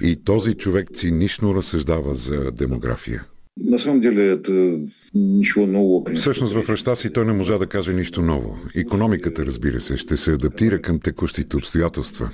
И 0.00 0.24
този 0.24 0.54
човек 0.54 0.88
цинично 0.94 1.54
разсъждава 1.54 2.14
за 2.14 2.52
демография. 2.52 3.24
На 3.60 3.78
самом 3.78 4.00
деле 4.00 4.30
это 4.32 4.80
ничего 5.14 5.66
нового. 5.66 6.04
Всъщност 6.14 6.54
в 6.54 6.68
ръща 6.68 6.96
си 6.96 7.12
той 7.12 7.26
не 7.26 7.32
можа 7.32 7.58
да 7.58 7.66
каже 7.66 7.92
нищо 7.92 8.22
ново. 8.22 8.58
Економиката, 8.74 9.46
разбира 9.46 9.80
се, 9.80 9.96
ще 9.96 10.16
се 10.16 10.32
адаптира 10.32 10.82
към 10.82 11.00
текущите 11.00 11.56
обстоятелства. 11.56 12.30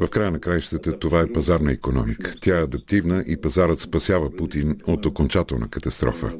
В 0.00 0.08
края 0.08 0.30
на 0.30 0.38
краищата 0.38 0.98
това 0.98 1.20
е 1.20 1.32
пазарна 1.32 1.72
економика. 1.72 2.34
Тя 2.40 2.58
е 2.58 2.62
адаптивна 2.62 3.24
и 3.26 3.36
пазарът 3.36 3.80
спасява 3.80 4.30
Путин 4.36 4.76
от 4.86 5.06
окончателна 5.06 5.68
катастрофа. 5.68 6.32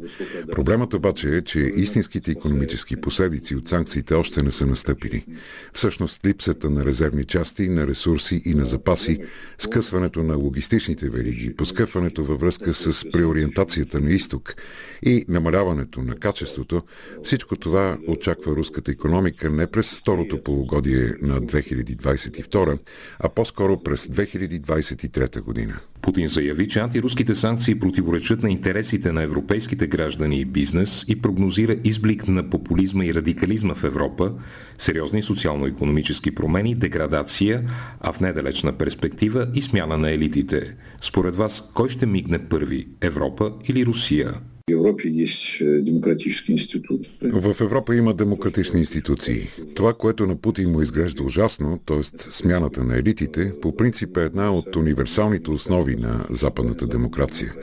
Проблемът 0.50 0.94
обаче 0.94 1.36
е, 1.36 1.42
че 1.42 1.58
истинските 1.58 2.30
економически 2.30 2.96
последици 2.96 3.56
от 3.56 3.68
санкциите 3.68 4.14
още 4.14 4.42
не 4.42 4.52
са 4.52 4.66
настъпили. 4.66 5.24
Всъщност 5.72 6.26
липсата 6.26 6.70
на 6.70 6.84
резервни 6.84 7.24
части, 7.24 7.68
на 7.68 7.86
ресурси 7.86 8.42
и 8.44 8.54
на 8.54 8.66
запаси, 8.66 9.18
скъсването 9.58 10.22
на 10.22 10.36
логистичните 10.36 11.08
вериги, 11.08 11.54
поскъпването 11.54 12.24
във 12.24 12.40
връзка 12.40 12.74
с 12.74 13.10
преориентацията 13.10 14.00
на 14.00 14.10
изток 14.28 14.54
и 15.02 15.24
намаляването 15.28 16.02
на 16.02 16.16
качеството, 16.16 16.82
всичко 17.22 17.56
това 17.56 17.98
очаква 18.08 18.56
руската 18.56 18.90
економика 18.90 19.50
не 19.50 19.66
през 19.66 19.96
второто 19.96 20.42
полугодие 20.42 21.14
на 21.22 21.40
2022, 21.40 22.78
а 23.18 23.28
по-скоро 23.28 23.82
през 23.82 24.06
2023 24.06 25.40
година. 25.40 25.80
Путин 26.08 26.28
заяви, 26.28 26.68
че 26.68 26.80
антируските 26.80 27.34
санкции 27.34 27.78
противоречат 27.78 28.42
на 28.42 28.50
интересите 28.50 29.12
на 29.12 29.22
европейските 29.22 29.86
граждани 29.86 30.40
и 30.40 30.44
бизнес 30.44 31.04
и 31.08 31.22
прогнозира 31.22 31.76
изблик 31.84 32.28
на 32.28 32.50
популизма 32.50 33.04
и 33.04 33.14
радикализма 33.14 33.74
в 33.74 33.84
Европа, 33.84 34.32
сериозни 34.78 35.22
социално-економически 35.22 36.34
промени, 36.34 36.74
деградация, 36.74 37.64
а 38.00 38.12
в 38.12 38.20
недалечна 38.20 38.72
перспектива 38.72 39.48
и 39.54 39.62
смяна 39.62 39.98
на 39.98 40.10
елитите. 40.10 40.76
Според 41.00 41.36
вас, 41.36 41.70
кой 41.74 41.88
ще 41.88 42.06
мигне 42.06 42.38
първи– 42.38 42.88
Европа 43.00 43.52
или 43.68 43.86
Русия? 43.86 44.34
В 44.68 44.70
Европе 44.70 45.08
есть 45.08 45.62
э, 45.62 45.80
демократический 45.80 46.52
институт. 46.52 47.06
В 47.22 47.56
Европа 47.60 47.96
има 47.96 48.14
демократични 48.14 48.80
институции. 48.80 49.48
Това, 49.74 49.94
което 49.94 50.26
на 50.26 50.36
Путин 50.36 50.70
му 50.70 50.82
изглежда 50.82 51.22
ужасно, 51.22 51.78
т.е. 51.86 52.02
смяната 52.18 52.84
на 52.84 52.96
елитите, 52.96 53.52
по 53.62 53.76
принцип 53.76 54.16
е 54.16 54.22
една 54.22 54.54
от 54.54 54.76
универсалните 54.76 55.50
основи 55.50 55.96
на 55.96 56.26
западната 56.30 56.86
демокрация. 56.86 57.54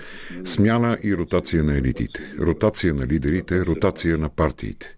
Смяна 0.44 0.98
и 1.04 1.18
ротация 1.18 1.64
на 1.64 1.78
елитите. 1.78 2.20
Ротация 2.40 2.94
на 2.94 3.08
лидерите, 3.08 3.66
ротация 3.66 4.18
на 4.18 4.30
партиите. 4.30 4.96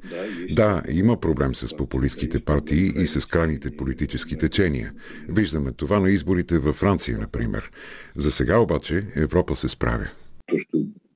Да, 0.51 0.83
има 0.89 1.19
проблем 1.19 1.55
с 1.55 1.77
популистските 1.77 2.39
партии 2.39 2.93
и 2.95 3.07
с 3.07 3.25
крайните 3.25 3.71
политически 3.71 4.37
течения. 4.37 4.93
Виждаме 5.29 5.71
това 5.71 5.99
на 5.99 6.09
изборите 6.09 6.59
във 6.59 6.75
Франция, 6.75 7.17
например. 7.17 7.71
За 8.15 8.31
сега 8.31 8.57
обаче 8.57 9.03
Европа 9.15 9.55
се 9.55 9.69
справя. 9.69 10.07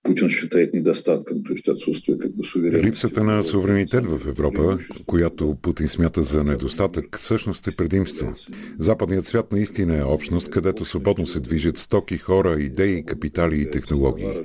Путин 0.04 0.30
считает 0.30 0.74
недостатком, 0.74 1.44
то 1.44 1.54
есть 1.54 1.68
отсутствие 1.68 2.18
как 2.18 2.32
бы 2.36 2.44
суверенности. 2.44 2.88
Липсата 2.88 3.24
на 3.24 3.44
суверенитет 3.44 4.06
в 4.06 4.28
Европа, 4.28 4.78
която 5.06 5.56
Путин 5.62 5.88
смята 5.88 6.24
за 6.24 6.44
недостатък, 6.44 7.20
всъщност 7.20 7.68
е 7.68 7.72
предимство. 7.72 8.34
Западният 8.80 9.26
свят 9.26 9.52
наистина 9.52 9.98
е 9.98 10.04
общност, 10.04 10.52
където 10.52 10.86
свободно 10.86 11.26
се 11.26 11.40
движат 11.40 11.78
стоки, 11.78 12.18
хора, 12.18 12.62
идеи, 12.62 13.06
капитали 13.06 13.62
и 13.62 13.70
технологии. 13.70 14.40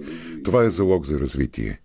Това 0.44 0.64
е 0.64 0.70
залог 0.70 1.06
за 1.06 1.20
развитие. 1.20 1.80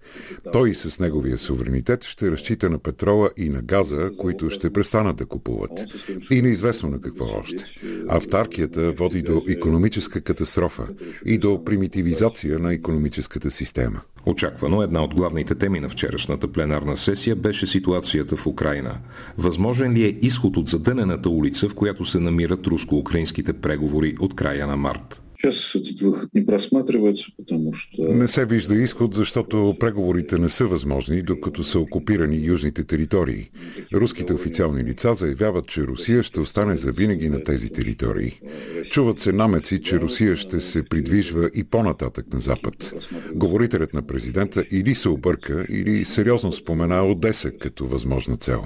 Той 0.51 0.73
с 0.73 0.99
неговия 0.99 1.37
суверенитет 1.37 2.03
ще 2.03 2.31
разчита 2.31 2.69
на 2.69 2.79
петрола 2.79 3.29
и 3.37 3.49
на 3.49 3.61
газа, 3.61 4.11
които 4.17 4.49
ще 4.49 4.73
престанат 4.73 5.15
да 5.15 5.25
купуват. 5.25 5.85
И 6.31 6.41
неизвестно 6.41 6.89
на 6.89 7.01
какво 7.01 7.25
още. 7.39 7.65
Автаркията 8.07 8.91
води 8.91 9.21
до 9.21 9.43
економическа 9.47 10.21
катастрофа 10.21 10.87
и 11.25 11.37
до 11.37 11.65
примитивизация 11.65 12.59
на 12.59 12.73
економическата 12.73 13.51
система. 13.51 14.01
Очаквано 14.25 14.81
една 14.81 15.03
от 15.03 15.15
главните 15.15 15.55
теми 15.55 15.79
на 15.79 15.89
вчерашната 15.89 16.47
пленарна 16.47 16.97
сесия 16.97 17.35
беше 17.35 17.67
ситуацията 17.67 18.37
в 18.37 18.47
Украина. 18.47 18.97
Възможен 19.37 19.93
ли 19.93 20.05
е 20.05 20.17
изход 20.21 20.57
от 20.57 20.69
задънената 20.69 21.29
улица, 21.29 21.69
в 21.69 21.75
която 21.75 22.05
се 22.05 22.19
намират 22.19 22.67
руско-украинските 22.67 23.53
преговори 23.53 24.15
от 24.19 24.35
края 24.35 24.67
на 24.67 24.77
март? 24.77 25.21
Сейчас 25.41 25.75
этот 25.75 26.01
выход 26.01 26.29
не 26.33 26.41
просматривается, 26.41 27.31
потому 27.37 27.73
что... 27.73 28.13
Не 28.13 28.27
се 28.27 28.45
вижда 28.45 28.75
изход, 28.75 29.13
защото 29.13 29.75
преговорите 29.79 30.39
не 30.39 30.49
са 30.49 30.67
възможни, 30.67 31.21
докато 31.21 31.63
са 31.63 31.79
окупирани 31.79 32.45
южните 32.45 32.83
територии. 32.83 33.49
Руските 33.93 34.33
официални 34.33 34.83
лица 34.83 35.13
заявяват, 35.13 35.67
че 35.67 35.83
Русия 35.83 36.23
ще 36.23 36.39
остане 36.39 36.77
завинаги 36.77 37.29
на 37.29 37.43
тези 37.43 37.69
територии. 37.69 38.39
Чуват 38.91 39.19
се 39.19 39.31
намеци, 39.31 39.81
че 39.81 39.99
Русия 39.99 40.35
ще 40.35 40.59
се 40.61 40.83
придвижва 40.83 41.49
и 41.53 41.63
по-нататък 41.63 42.33
на 42.33 42.39
запад. 42.39 42.93
Говорителят 43.35 43.93
на 43.93 44.01
президента 44.01 44.65
или 44.71 44.95
се 44.95 45.09
обърка, 45.09 45.65
или 45.69 46.05
сериозно 46.05 46.51
спомена 46.51 47.05
Одеса 47.05 47.51
като 47.51 47.85
възможна 47.85 48.37
цел. 48.37 48.63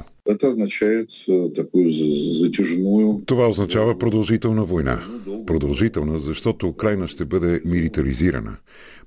Това 3.26 3.48
означава 3.48 3.98
продължителна 3.98 4.66
война. 4.66 5.04
Продължителна, 5.46 6.20
защото 6.20 6.68
Украина 6.68 7.08
ще 7.08 7.26
бъде 7.26 7.62
милитаризирана. 7.66 8.58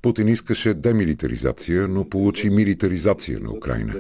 Путин 0.03 0.29
искаше 0.29 0.75
демилитаризация, 0.75 1.89
но 1.89 2.09
получи 2.09 2.51
милитаризация 2.51 3.41
на 3.41 3.53
Украина. 3.53 3.95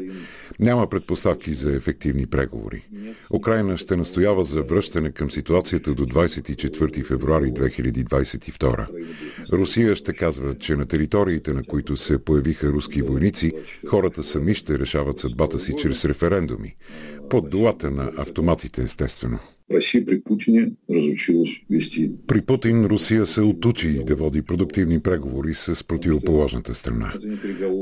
Няма 0.60 0.86
предпоставки 0.86 1.52
за 1.52 1.76
ефективни 1.76 2.26
преговори. 2.26 2.88
Украина 3.34 3.76
ще 3.76 3.96
настоява 3.96 4.44
за 4.44 4.62
връщане 4.62 5.10
към 5.10 5.30
ситуацията 5.30 5.94
до 5.94 6.06
24 6.06 7.04
февруари 7.04 7.44
2022. 7.44 8.86
Русия 9.52 9.94
ще 9.94 10.12
казва, 10.12 10.54
че 10.58 10.76
на 10.76 10.86
териториите, 10.86 11.52
на 11.52 11.62
които 11.62 11.96
се 11.96 12.24
появиха 12.24 12.68
руски 12.68 13.02
войници, 13.02 13.52
хората 13.86 14.24
сами 14.24 14.54
ще 14.54 14.78
решават 14.78 15.18
съдбата 15.18 15.58
си 15.58 15.74
чрез 15.78 16.04
референдуми. 16.04 16.76
Под 17.30 17.50
долата 17.50 17.90
на 17.90 18.12
автоматите, 18.16 18.82
естествено. 18.82 19.38
Россия 19.74 20.06
при 20.06 20.20
Путине 20.20 20.72
разучилась 20.90 21.50
вести. 21.70 22.12
При 22.26 22.42
Путин 22.42 22.84
Русия 22.84 23.26
се 23.26 23.40
отучи 23.40 24.04
да 24.04 24.16
води 24.16 24.42
продуктивни 24.42 25.00
преговори 25.00 25.54
с 25.54 25.84
противоположната 25.88 26.74
страна. 26.74 27.12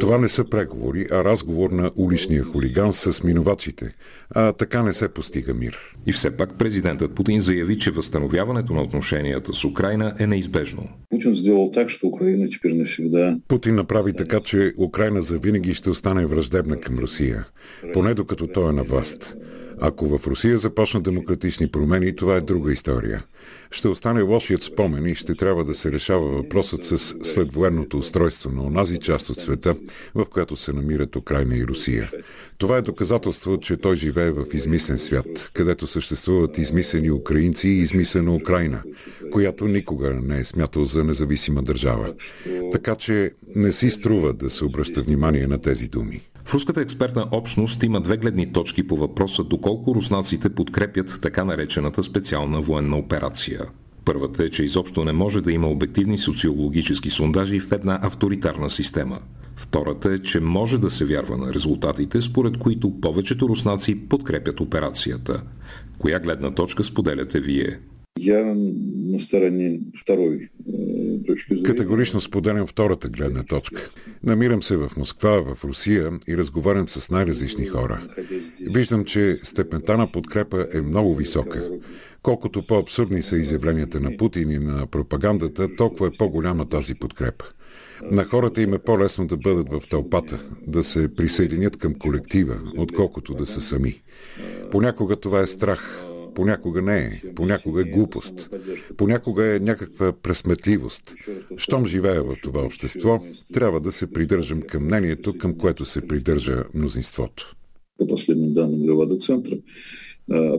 Това 0.00 0.18
не 0.18 0.28
са 0.28 0.44
преговори, 0.44 1.06
а 1.10 1.24
разговор 1.24 1.70
на 1.70 1.90
уличния 1.96 2.42
хулиган 2.42 2.92
с 2.92 3.22
минувачите. 3.22 3.94
А 4.30 4.52
така 4.52 4.82
не 4.82 4.92
се 4.92 5.08
постига 5.08 5.54
мир. 5.54 5.78
И 6.06 6.12
все 6.12 6.30
пак 6.30 6.58
президентът 6.58 7.14
Путин 7.14 7.40
заяви, 7.40 7.78
че 7.78 7.90
възстановяването 7.90 8.72
на 8.72 8.82
отношенията 8.82 9.54
с 9.54 9.64
Украина 9.64 10.14
е 10.18 10.26
неизбежно. 10.26 10.88
Путин 11.10 11.36
сделал 11.36 11.70
так, 11.70 11.90
что 11.90 12.06
Украина 12.06 12.48
теперь 12.50 12.74
навсегда... 12.74 13.36
Путин 13.48 13.74
направи 13.74 14.12
така, 14.12 14.40
че 14.40 14.72
Украина 14.78 15.22
завинаги 15.22 15.74
ще 15.74 15.90
остане 15.90 16.26
враждебна 16.26 16.80
към 16.80 16.98
Русия, 16.98 17.46
поне 17.92 18.14
докато 18.14 18.46
той 18.46 18.70
е 18.70 18.72
на 18.72 18.82
власт. 18.82 19.36
Ако 19.80 20.18
в 20.18 20.26
Русия 20.26 20.58
започнат 20.58 21.02
демократични 21.02 21.68
промени, 21.68 22.16
това 22.16 22.36
е 22.36 22.40
друга 22.40 22.72
история. 22.72 23.24
Ще 23.70 23.88
остане 23.88 24.22
лошият 24.22 24.62
спомен 24.62 25.06
и 25.06 25.14
ще 25.14 25.34
трябва 25.34 25.64
да 25.64 25.74
се 25.74 25.92
решава 25.92 26.28
въпросът 26.28 26.84
с 26.84 26.98
следвоенното 27.22 27.98
устройство 27.98 28.50
на 28.50 28.62
онази 28.62 28.98
част 28.98 29.30
от 29.30 29.40
света, 29.40 29.76
в 30.14 30.24
която 30.24 30.56
се 30.56 30.72
намират 30.72 31.16
Украина 31.16 31.56
и 31.56 31.66
Русия. 31.66 32.10
Това 32.58 32.76
е 32.76 32.82
доказателство, 32.82 33.60
че 33.60 33.76
той 33.76 33.96
живее 33.96 34.30
в 34.30 34.44
измислен 34.52 34.98
свят, 34.98 35.50
където 35.54 35.86
съществуват 35.86 36.58
измислени 36.58 37.10
украинци 37.10 37.68
и 37.68 37.78
измислена 37.78 38.34
Украина, 38.34 38.82
която 39.32 39.68
никога 39.68 40.14
не 40.14 40.40
е 40.40 40.44
смятал 40.44 40.84
за 40.84 41.04
независима 41.04 41.62
държава. 41.62 42.14
Така 42.72 42.96
че 42.96 43.32
не 43.56 43.72
си 43.72 43.90
струва 43.90 44.32
да 44.32 44.50
се 44.50 44.64
обръща 44.64 45.02
внимание 45.02 45.46
на 45.46 45.60
тези 45.60 45.88
думи. 45.88 46.22
В 46.46 46.54
руската 46.54 46.80
експертна 46.80 47.28
общност 47.30 47.82
има 47.82 48.00
две 48.00 48.16
гледни 48.16 48.52
точки 48.52 48.86
по 48.86 48.96
въпроса 48.96 49.44
доколко 49.44 49.94
руснаците 49.94 50.48
подкрепят 50.54 51.18
така 51.22 51.44
наречената 51.44 52.02
специална 52.02 52.60
военна 52.60 52.96
операция. 52.96 53.60
Първата 54.04 54.44
е, 54.44 54.48
че 54.48 54.64
изобщо 54.64 55.04
не 55.04 55.12
може 55.12 55.40
да 55.40 55.52
има 55.52 55.68
обективни 55.68 56.18
социологически 56.18 57.10
сондажи 57.10 57.60
в 57.60 57.72
една 57.72 58.00
авторитарна 58.02 58.70
система. 58.70 59.18
Втората 59.56 60.12
е, 60.12 60.18
че 60.18 60.40
може 60.40 60.78
да 60.78 60.90
се 60.90 61.04
вярва 61.04 61.36
на 61.36 61.54
резултатите, 61.54 62.20
според 62.20 62.58
които 62.58 63.00
повечето 63.00 63.48
руснаци 63.48 64.08
подкрепят 64.08 64.60
операцията. 64.60 65.42
Коя 65.98 66.18
гледна 66.18 66.50
точка 66.50 66.84
споделяте 66.84 67.40
вие? 67.40 67.78
Я 68.18 68.44
на 68.44 69.18
стороне 69.18 69.80
второй 70.00 70.50
э, 70.68 71.18
точки 71.26 71.54
зрения. 71.54 71.64
Категорично 71.64 72.20
споделям 72.20 72.66
втората 72.66 73.08
гледна 73.08 73.42
точка. 73.42 73.90
Намирам 74.22 74.62
се 74.62 74.76
в 74.76 74.90
Москва, 74.96 75.54
в 75.54 75.64
Русия 75.64 76.12
и 76.28 76.36
разговарям 76.36 76.88
с 76.88 77.10
най-различни 77.10 77.66
хора. 77.66 78.08
Виждам, 78.60 79.04
че 79.04 79.38
степента 79.42 79.96
на 79.96 80.12
подкрепа 80.12 80.66
е 80.72 80.80
много 80.80 81.14
висока. 81.14 81.70
Колкото 82.22 82.62
по-абсурдни 82.62 83.22
са 83.22 83.36
изявленията 83.36 84.00
на 84.00 84.16
Путин 84.16 84.50
и 84.50 84.58
на 84.58 84.86
пропагандата, 84.86 85.76
толкова 85.76 86.06
е 86.06 86.16
по-голяма 86.18 86.68
тази 86.68 86.94
подкрепа. 86.94 87.44
На 88.12 88.24
хората 88.24 88.62
им 88.62 88.74
е 88.74 88.78
по-лесно 88.78 89.26
да 89.26 89.36
бъдат 89.36 89.68
в 89.70 89.82
тълпата, 89.90 90.50
да 90.66 90.84
се 90.84 91.14
присъединят 91.14 91.76
към 91.76 91.94
колектива, 91.94 92.60
отколкото 92.76 93.34
да 93.34 93.46
са 93.46 93.60
сами. 93.60 94.02
Понякога 94.70 95.16
това 95.16 95.40
е 95.40 95.46
страх, 95.46 96.06
понякога 96.36 96.82
не 96.82 96.98
е, 96.98 97.34
понякога 97.34 97.80
е 97.80 97.84
глупост, 97.84 98.50
понякога 98.96 99.56
е 99.56 99.60
някаква 99.60 100.12
пресметливост. 100.12 101.14
Щом 101.56 101.86
живея 101.86 102.22
в 102.22 102.36
това 102.42 102.60
общество, 102.60 103.20
трябва 103.52 103.80
да 103.80 103.92
се 103.92 104.12
придържам 104.12 104.62
към 104.62 104.84
мнението, 104.84 105.38
към 105.38 105.58
което 105.58 105.84
се 105.84 106.06
придържа 106.06 106.64
мнозинството. 106.74 107.56
По 107.98 108.06
последним 108.06 108.54
данным 108.54 108.90
Левада 108.90 109.16
центра, 109.16 109.56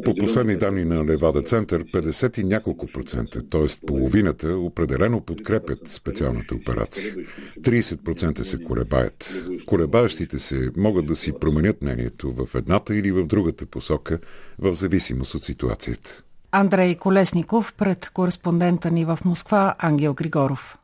по 0.03 0.15
последни 0.15 0.55
данни 0.55 0.85
на 0.85 1.05
Левада 1.05 1.41
Център, 1.41 1.83
50 1.83 2.39
и 2.39 2.43
няколко 2.43 2.87
процента, 2.87 3.49
т.е. 3.49 3.85
половината, 3.87 4.57
определено 4.57 5.21
подкрепят 5.21 5.87
специалната 5.87 6.55
операция. 6.55 7.15
30% 7.61 8.43
се 8.43 8.63
колебаят. 8.63 9.43
Колебаещите 9.65 10.39
се 10.39 10.71
могат 10.77 11.05
да 11.05 11.15
си 11.15 11.33
променят 11.39 11.81
мнението 11.81 12.33
в 12.33 12.55
едната 12.55 12.95
или 12.95 13.11
в 13.11 13.25
другата 13.25 13.65
посока, 13.65 14.19
в 14.59 14.73
зависимост 14.73 15.35
от 15.35 15.43
ситуацията. 15.43 16.23
Андрей 16.51 16.95
Колесников 16.95 17.73
пред 17.77 18.09
кореспондента 18.13 18.91
ни 18.91 19.05
в 19.05 19.19
Москва 19.25 19.75
Ангел 19.79 20.13
Григоров. 20.13 20.77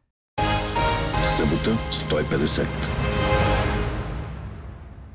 Събота 1.24 1.78
150. 1.92 3.03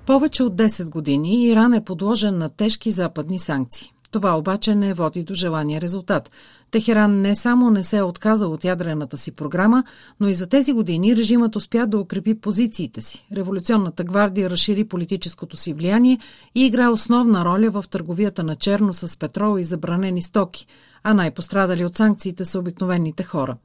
Повече 0.09 0.43
от 0.43 0.57
10 0.57 0.91
години 0.91 1.47
Иран 1.47 1.75
е 1.75 1.85
подложен 1.85 2.39
на 2.39 2.49
тежки 2.49 2.91
западни 2.91 3.39
санкции. 3.39 3.93
Това 4.11 4.39
обаче 4.39 4.75
не 4.75 4.95
води 4.95 5.23
до 5.23 5.35
желания 5.35 5.81
резултат. 5.81 6.31
Техеран 6.71 7.21
не 7.21 7.35
само 7.35 7.71
не 7.71 7.85
се 7.85 7.97
е 7.97 8.03
отказал 8.03 8.53
от 8.53 8.65
ядрената 8.65 9.19
си 9.19 9.33
програма, 9.33 9.85
но 10.21 10.29
и 10.29 10.35
за 10.35 10.47
тези 10.47 10.73
години 10.73 11.17
режимът 11.17 11.57
успя 11.57 11.87
да 11.87 11.99
укрепи 11.99 12.41
позициите 12.41 13.01
си. 13.01 13.27
Революционната 13.37 14.05
гвардия 14.05 14.51
разшири 14.51 14.85
политическото 14.85 15.57
си 15.57 15.73
влияние 15.73 16.19
и 16.55 16.67
игра 16.67 16.91
основна 16.91 17.45
роля 17.45 17.71
в 17.71 17.85
търговията 17.91 18.43
на 18.43 18.57
черно 18.57 18.95
с 18.95 19.19
петрол 19.19 19.59
и 19.59 19.65
забранени 19.65 20.23
стоки, 20.23 20.67
а 21.03 21.15
най-пострадали 21.15 21.85
от 21.85 21.97
санкциите 21.97 22.45
са 22.45 22.59
обикновените 22.59 23.23
хора. 23.23 23.57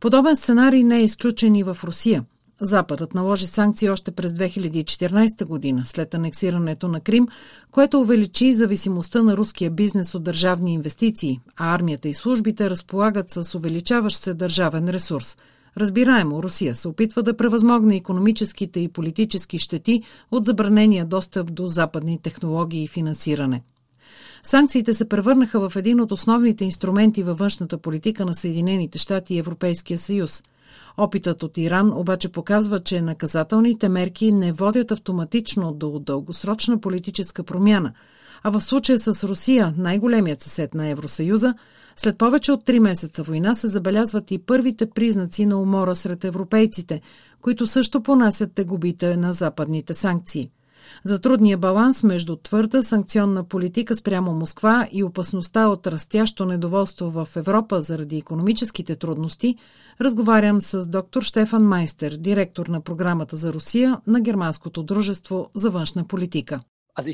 Подобен 0.00 0.36
сценарий 0.36 0.84
не 0.84 0.98
е 0.98 1.04
изключен 1.04 1.54
и 1.54 1.62
в 1.62 1.78
Русия– 1.84 2.24
Западът 2.60 3.14
наложи 3.14 3.46
санкции 3.46 3.90
още 3.90 4.10
през 4.10 4.32
2014 4.32 5.44
година, 5.44 5.82
след 5.84 6.14
анексирането 6.14 6.88
на 6.88 7.00
Крим, 7.00 7.28
което 7.70 8.00
увеличи 8.00 8.54
зависимостта 8.54 9.22
на 9.22 9.36
руския 9.36 9.70
бизнес 9.70 10.14
от 10.14 10.22
държавни 10.22 10.74
инвестиции, 10.74 11.40
а 11.56 11.74
армията 11.74 12.08
и 12.08 12.14
службите 12.14 12.70
разполагат 12.70 13.30
с 13.30 13.54
увеличаващ 13.54 14.22
се 14.22 14.34
държавен 14.34 14.88
ресурс. 14.88 15.36
Разбираемо, 15.76 16.42
Русия 16.42 16.74
се 16.74 16.88
опитва 16.88 17.22
да 17.22 17.36
превъзмогне 17.36 17.96
економическите 17.96 18.80
и 18.80 18.88
политически 18.88 19.58
щети 19.58 20.02
от 20.30 20.44
забранения 20.44 21.04
достъп 21.04 21.52
до 21.54 21.66
западни 21.66 22.18
технологии 22.22 22.82
и 22.82 22.88
финансиране. 22.88 23.62
Санкциите 24.42 24.94
се 24.94 25.08
превърнаха 25.08 25.68
в 25.68 25.76
един 25.76 26.00
от 26.00 26.12
основните 26.12 26.64
инструменти 26.64 27.22
във 27.22 27.38
външната 27.38 27.78
политика 27.78 28.24
на 28.24 28.34
Съединените 28.34 28.98
щати 28.98 29.34
и 29.34 29.38
Европейския 29.38 29.98
съюз– 29.98 30.42
Опитът 30.96 31.42
от 31.42 31.58
Иран 31.58 31.92
обаче 31.92 32.28
показва, 32.28 32.80
че 32.80 33.02
наказателните 33.02 33.88
мерки 33.88 34.32
не 34.32 34.52
водят 34.52 34.92
автоматично 34.92 35.72
до 35.72 35.98
дългосрочна 35.98 36.80
политическа 36.80 37.42
промяна, 37.42 37.92
а 38.42 38.50
в 38.50 38.60
случая 38.60 38.98
с 38.98 39.28
Русия, 39.28 39.74
най-големият 39.76 40.40
съсед 40.40 40.74
на 40.74 40.88
Евросъюза, 40.88 41.54
след 41.96 42.18
повече 42.18 42.52
от 42.52 42.64
три 42.64 42.80
месеца 42.80 43.22
война 43.22 43.54
се 43.54 43.68
забелязват 43.68 44.30
и 44.30 44.38
първите 44.38 44.90
признаци 44.90 45.46
на 45.46 45.60
умора 45.60 45.94
сред 45.94 46.24
европейците, 46.24 47.00
които 47.40 47.66
също 47.66 48.02
понасят 48.02 48.54
тегубите 48.54 49.16
на 49.16 49.32
западните 49.32 49.94
санкции. 49.94 50.50
За 51.04 51.18
трудния 51.18 51.58
баланс 51.58 52.02
между 52.02 52.36
твърда 52.36 52.82
санкционна 52.82 53.44
политика 53.44 53.96
спрямо 53.96 54.32
Москва 54.32 54.88
и 54.92 55.04
опасността 55.04 55.68
от 55.68 55.86
растящо 55.86 56.44
недоволство 56.44 57.10
в 57.10 57.28
Европа 57.36 57.82
заради 57.82 58.16
економическите 58.16 58.96
трудности, 58.96 59.56
разговарям 60.00 60.60
с 60.60 60.88
доктор 60.88 61.22
Штефан 61.22 61.62
Майстер, 61.62 62.16
директор 62.16 62.66
на 62.66 62.80
програмата 62.80 63.36
за 63.36 63.52
Русия 63.52 64.00
на 64.06 64.20
Германското 64.20 64.82
дружество 64.82 65.50
за 65.54 65.70
външна 65.70 66.04
политика. 66.04 66.60
Äh, 66.98 67.04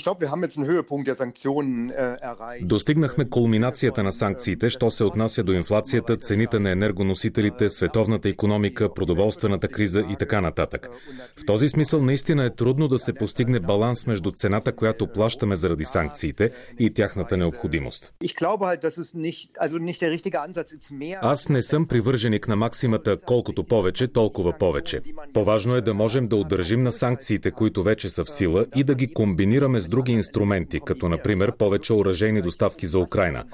Достигнахме 2.63 3.31
кулминацията 3.31 4.03
на 4.03 4.13
санкциите, 4.13 4.71
що 4.71 4.91
се 4.91 5.05
отнася 5.05 5.43
до 5.43 5.53
инфлацията, 5.53 6.17
цените 6.17 6.59
на 6.59 6.71
енергоносителите, 6.71 7.71
световната 7.71 8.29
економика, 8.29 8.95
продоволствената 8.95 9.69
криза 9.69 10.05
и 10.11 10.17
така 10.17 10.41
нататък. 10.41 10.89
В 11.37 11.45
този 11.47 11.69
смисъл 11.69 12.03
наистина 12.03 12.45
е 12.45 12.51
трудно 12.51 12.89
да 12.89 12.99
се 12.99 13.13
постигне 13.13 13.61
баланс 13.61 14.07
между 14.07 14.31
цената, 14.31 14.73
която 14.73 15.07
плащаме 15.07 15.57
заради 15.57 15.85
санкциите 15.85 16.51
и 16.79 16.95
тяхната 16.95 17.37
необходимост. 17.37 18.13
Аз 21.23 21.49
не 21.49 21.63
съм 21.63 21.89
привърженик 21.89 22.49
на 22.49 22.57
максимата 22.57 23.19
колкото 23.27 23.65
повече, 23.65 24.09
толкова 24.09 24.59
повече. 24.59 25.01
По-важно 25.33 25.77
е 25.77 25.81
да 25.81 25.95
можем 25.95 26.29
да 26.29 26.37
удържим 26.37 26.83
на 26.83 26.93
санкциите, 26.93 27.51
които 27.51 27.83
вече 27.83 28.09
са 28.09 28.25
в 28.25 28.31
сила 28.31 28.67
и 28.77 28.85
да 28.85 28.95
ги 28.95 29.15
комбинираме 29.15 29.74
с 29.81 29.89
други 29.89 30.13
инструменти, 30.13 30.81
като 30.87 31.09
например 31.09 31.53
повече 31.57 31.93
оръжейни 31.93 32.43
доставки 32.43 32.87
за 32.87 32.99
Украина. 32.99 33.45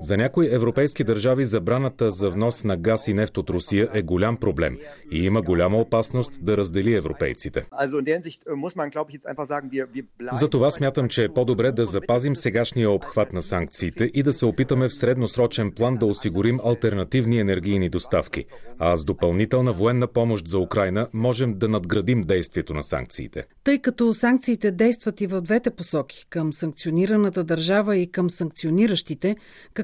За 0.00 0.16
някои 0.16 0.54
европейски 0.54 1.04
държави 1.04 1.44
забраната 1.44 2.10
за 2.10 2.30
внос 2.30 2.64
на 2.64 2.76
газ 2.76 3.08
и 3.08 3.14
нефт 3.14 3.38
от 3.38 3.50
Русия 3.50 3.88
е 3.94 4.02
голям 4.02 4.36
проблем 4.36 4.78
и 5.12 5.24
има 5.24 5.42
голяма 5.42 5.76
опасност 5.76 6.44
да 6.44 6.56
раздели 6.56 6.94
европейците. 6.94 7.64
Затова 10.32 10.70
смятам, 10.70 11.08
че 11.08 11.24
е 11.24 11.28
по-добре 11.28 11.72
да 11.72 11.84
запазим 11.84 12.36
сегашния 12.36 12.90
обхват 12.90 13.32
на 13.32 13.42
санкциите 13.42 14.10
и 14.14 14.22
да 14.22 14.32
се 14.32 14.46
опитаме 14.46 14.88
в 14.88 14.94
средносрочен 14.94 15.72
план 15.72 15.96
да 15.96 16.06
осигурим 16.06 16.60
альтернативни 16.64 17.40
енергийни 17.40 17.88
доставки, 17.88 18.44
а 18.78 18.96
с 18.96 19.04
допълнителна 19.04 19.72
военна 19.72 20.06
помощ 20.06 20.48
за 20.48 20.58
Украина 20.58 21.08
можем 21.12 21.58
да 21.58 21.68
надградим 21.68 22.20
действието 22.20 22.74
на 22.74 22.82
санкциите. 22.82 23.44
Тъй 23.64 23.78
като 23.78 24.14
санкциите 24.14 24.70
действат 24.70 25.20
и 25.20 25.26
в 25.26 25.40
двете 25.40 25.70
посоки 25.70 26.26
към 26.30 26.52
санкционираната 26.52 27.44
държава 27.44 27.96
и 27.96 28.10
към 28.10 28.30
санкциониращите, 28.30 29.36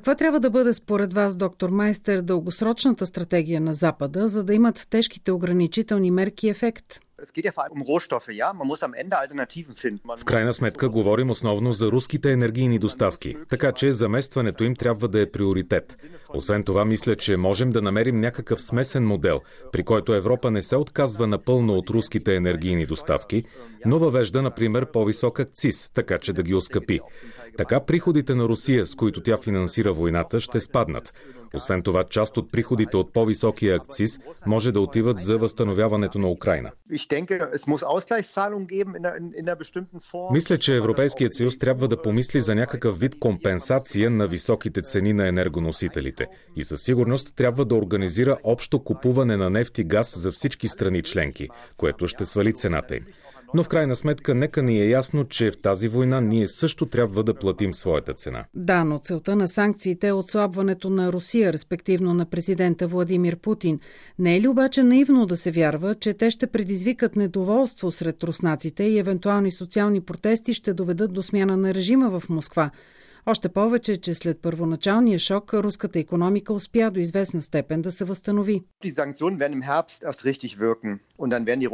каква 0.04 0.14
трябва 0.14 0.40
да 0.40 0.50
бъде 0.50 0.74
според 0.74 1.12
вас, 1.12 1.36
доктор 1.36 1.70
Майстер, 1.70 2.20
дългосрочната 2.22 3.06
стратегия 3.06 3.60
на 3.60 3.74
Запада, 3.74 4.28
за 4.28 4.44
да 4.44 4.54
имат 4.54 4.86
тежките 4.90 5.32
ограничителни 5.32 6.10
мерки 6.10 6.48
ефект? 6.48 7.00
В 10.18 10.24
крайна 10.24 10.52
сметка 10.52 10.88
говорим 10.88 11.30
основно 11.30 11.72
за 11.72 11.90
руските 11.90 12.32
енергийни 12.32 12.78
доставки, 12.78 13.36
така 13.48 13.72
че 13.72 13.92
заместването 13.92 14.64
им 14.64 14.76
трябва 14.76 15.08
да 15.08 15.20
е 15.20 15.30
приоритет. 15.30 16.04
Освен 16.34 16.64
това, 16.64 16.84
мисля, 16.84 17.16
че 17.16 17.36
можем 17.36 17.70
да 17.70 17.82
намерим 17.82 18.20
някакъв 18.20 18.62
смесен 18.62 19.06
модел, 19.06 19.40
при 19.72 19.82
който 19.82 20.14
Европа 20.14 20.50
не 20.50 20.62
се 20.62 20.76
отказва 20.76 21.26
напълно 21.26 21.74
от 21.74 21.90
руските 21.90 22.34
енергийни 22.36 22.86
доставки, 22.86 23.44
но 23.86 23.98
въвежда, 23.98 24.42
например, 24.42 24.86
по-висок 24.86 25.40
акциз, 25.40 25.92
така 25.92 26.18
че 26.18 26.32
да 26.32 26.42
ги 26.42 26.54
оскъпи. 26.54 27.00
Така 27.56 27.80
приходите 27.80 28.34
на 28.34 28.44
Русия, 28.44 28.86
с 28.86 28.94
които 28.94 29.22
тя 29.22 29.36
финансира 29.36 29.92
войната, 29.92 30.40
ще 30.40 30.60
спаднат. 30.60 31.12
Освен 31.54 31.82
това, 31.82 32.04
част 32.04 32.36
от 32.36 32.52
приходите 32.52 32.96
от 32.96 33.12
по-високия 33.12 33.76
акциз 33.76 34.18
може 34.46 34.72
да 34.72 34.80
отиват 34.80 35.20
за 35.20 35.38
възстановяването 35.38 36.18
на 36.18 36.30
Украина. 36.30 36.70
Мисля, 40.32 40.58
че 40.58 40.76
Европейският 40.76 41.34
съюз 41.34 41.58
трябва 41.58 41.88
да 41.88 42.02
помисли 42.02 42.40
за 42.40 42.54
някакъв 42.54 42.98
вид 43.00 43.18
компенсация 43.18 44.10
на 44.10 44.26
високите 44.26 44.82
цени 44.82 45.12
на 45.12 45.28
енергоносителите 45.28 46.26
и 46.56 46.64
със 46.64 46.82
сигурност 46.82 47.36
трябва 47.36 47.64
да 47.64 47.74
организира 47.74 48.38
общо 48.44 48.84
купуване 48.84 49.36
на 49.36 49.50
нефт 49.50 49.78
и 49.78 49.84
газ 49.84 50.18
за 50.18 50.32
всички 50.32 50.68
страни 50.68 51.02
членки, 51.02 51.48
което 51.76 52.06
ще 52.06 52.26
свали 52.26 52.52
цената 52.52 52.96
им. 52.96 53.04
Но 53.54 53.62
в 53.62 53.68
крайна 53.68 53.96
сметка, 53.96 54.34
нека 54.34 54.62
ни 54.62 54.80
е 54.80 54.88
ясно, 54.88 55.24
че 55.24 55.50
в 55.50 55.58
тази 55.58 55.88
война 55.88 56.20
ние 56.20 56.48
също 56.48 56.86
трябва 56.86 57.24
да 57.24 57.34
платим 57.34 57.74
своята 57.74 58.14
цена. 58.14 58.44
Да, 58.54 58.84
но 58.84 58.98
целта 58.98 59.36
на 59.36 59.48
санкциите 59.48 60.08
е 60.08 60.12
отслабването 60.12 60.90
на 60.90 61.12
Русия, 61.12 61.52
респективно 61.52 62.14
на 62.14 62.26
президента 62.26 62.86
Владимир 62.86 63.36
Путин. 63.36 63.80
Не 64.18 64.36
е 64.36 64.40
ли 64.40 64.48
обаче 64.48 64.82
наивно 64.82 65.26
да 65.26 65.36
се 65.36 65.50
вярва, 65.50 65.94
че 65.94 66.14
те 66.14 66.30
ще 66.30 66.46
предизвикат 66.46 67.16
недоволство 67.16 67.90
сред 67.90 68.24
руснаците 68.24 68.84
и 68.84 68.98
евентуални 68.98 69.52
социални 69.52 70.00
протести 70.00 70.54
ще 70.54 70.74
доведат 70.74 71.12
до 71.12 71.22
смяна 71.22 71.56
на 71.56 71.74
режима 71.74 72.20
в 72.20 72.28
Москва? 72.28 72.70
Още 73.26 73.48
повече, 73.48 73.96
че 73.96 74.14
след 74.14 74.42
първоначалния 74.42 75.18
шок 75.18 75.54
руската 75.54 75.98
економика 75.98 76.52
успя 76.52 76.90
до 76.90 77.00
известна 77.00 77.42
степен 77.42 77.82
да 77.82 77.92
се 77.92 78.04
възстанови. 78.04 78.62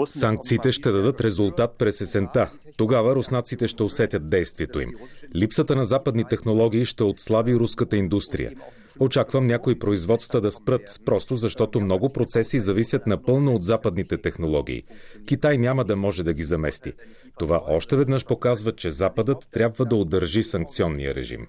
Санкциите 0.05 0.73
ще 0.73 0.91
дадат 0.91 1.21
резултат 1.21 1.75
през 1.79 2.01
есента. 2.01 2.51
Тогава 2.77 3.15
руснаците 3.15 3.69
ще 3.69 3.83
усетят 3.83 4.31
действието 4.31 4.81
им. 4.81 4.91
Липсата 5.37 5.77
на 5.77 5.85
западни 5.85 6.25
технологии 6.25 6.85
ще 6.85 7.05
отслаби 7.05 7.55
руската 7.55 7.97
индустрия. 7.97 8.53
Очаквам 8.99 9.47
някои 9.47 9.79
производства 9.79 10.41
да 10.41 10.51
спрат, 10.51 11.01
просто 11.05 11.37
защото 11.37 11.81
много 11.81 12.13
процеси 12.13 12.61
зависят 12.61 13.07
напълно 13.07 13.55
от 13.55 13.63
западните 13.63 14.19
технологии. 14.19 14.83
Китай 15.27 15.59
няма 15.59 15.85
да 15.85 15.97
може 15.97 16.23
да 16.23 16.33
ги 16.33 16.45
замести. 16.45 16.93
Това 17.39 17.63
още 17.69 17.97
веднъж 17.97 18.27
показва, 18.27 18.73
че 18.73 18.91
Западът 18.91 19.49
трябва 19.53 19.85
да 19.85 19.97
удържи 19.97 20.43
санкционния 20.43 21.15
режим. 21.15 21.47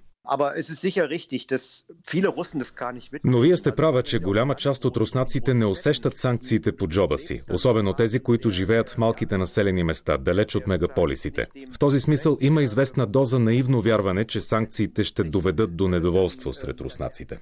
Но 3.23 3.39
вие 3.39 3.57
сте 3.57 3.71
права, 3.71 4.03
че 4.03 4.19
голяма 4.19 4.55
част 4.55 4.85
от 4.85 4.97
руснаците 4.97 5.53
не 5.53 5.65
усещат 5.65 6.17
санкциите 6.17 6.71
по 6.71 6.87
джоба 6.87 7.17
си, 7.17 7.39
особено 7.53 7.93
тези, 7.93 8.19
които 8.19 8.49
живеят 8.49 8.89
в 8.89 8.97
малките 8.97 9.37
населени 9.37 9.83
места, 9.83 10.17
далеч 10.17 10.55
от 10.55 10.67
мегаполисите. 10.67 11.45
В 11.73 11.79
този 11.79 11.99
смисъл 11.99 12.37
има 12.41 12.63
известна 12.63 13.07
доза 13.07 13.39
наивно 13.39 13.81
вярване, 13.81 14.25
че 14.25 14.41
санкциите 14.41 15.03
ще 15.03 15.23
доведат 15.23 15.75
до 15.75 15.87
недоволство 15.87 16.53
сред 16.53 16.81
руснаците. 16.81 17.39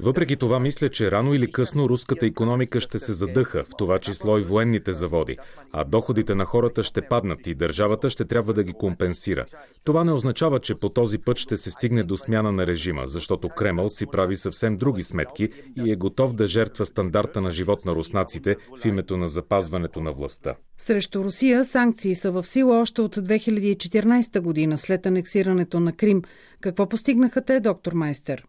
Въпреки 0.00 0.36
това, 0.36 0.60
мисля, 0.60 0.88
че 0.88 1.10
рано 1.10 1.34
или 1.34 1.52
късно 1.52 1.88
руската 1.88 2.26
економика 2.26 2.80
ще 2.80 2.98
се 2.98 3.12
задъха, 3.12 3.64
в 3.64 3.70
това 3.78 3.98
число 3.98 4.38
и 4.38 4.42
военните 4.42 4.92
заводи, 4.92 5.36
а 5.72 5.84
доходите 5.84 6.34
на 6.34 6.44
хората 6.44 6.82
ще 6.82 7.02
паднат 7.02 7.46
и 7.46 7.54
държавата 7.54 8.10
ще 8.10 8.24
трябва 8.24 8.52
да 8.52 8.64
ги 8.64 8.72
компенсира. 8.72 9.46
Това 9.84 10.04
не 10.04 10.12
означава, 10.12 10.60
че 10.60 10.74
по 10.74 10.88
този 10.88 11.18
път 11.18 11.38
ще 11.38 11.56
се 11.56 11.70
стигне 11.70 12.02
до 12.02 12.16
смяна 12.16 12.52
на 12.52 12.66
режима, 12.66 13.02
защото 13.06 13.48
Кремъл 13.48 13.90
си 13.90 14.06
прави 14.06 14.36
съвсем 14.36 14.76
други 14.76 15.02
сметки 15.02 15.48
и 15.84 15.92
е 15.92 15.96
готов 15.96 16.34
да 16.34 16.46
жертва 16.46 16.86
стандарта 16.86 17.40
на 17.40 17.50
живот 17.50 17.84
на 17.84 17.94
руснаците 17.94 18.56
в 18.82 18.84
името 18.84 19.16
на 19.16 19.28
запазването 19.28 20.00
на 20.00 20.12
властта. 20.12 20.54
Срещу 20.78 21.24
Русия 21.24 21.64
санкции 21.64 22.14
са 22.14 22.30
в 22.30 22.46
сила 22.46 22.80
още 22.80 23.00
от 23.00 23.16
2014 23.16 24.40
година 24.40 24.78
след 24.78 25.06
анексирането 25.06 25.80
на 25.80 25.92
Крим. 25.92 26.22
Какво 26.66 26.88
постигнаха 26.88 27.44
те, 27.44 27.60
доктор 27.60 27.92
Майстер? 27.92 28.44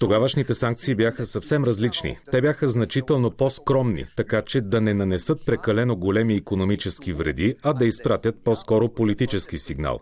Тогавашните 0.00 0.54
санкции 0.54 0.94
бяха 0.94 1.26
съвсем 1.26 1.64
различни. 1.64 2.18
Те 2.30 2.40
бяха 2.40 2.68
значително 2.68 3.30
по-скромни, 3.30 4.06
така 4.16 4.42
че 4.42 4.60
да 4.60 4.80
не 4.80 4.94
нанесат 4.94 5.46
прекалено 5.46 5.96
големи 5.96 6.34
економически 6.34 7.12
вреди, 7.12 7.56
а 7.62 7.72
да 7.72 7.86
изпратят 7.86 8.44
по-скоро 8.44 8.88
политически 8.88 9.58
сигнал. 9.58 9.98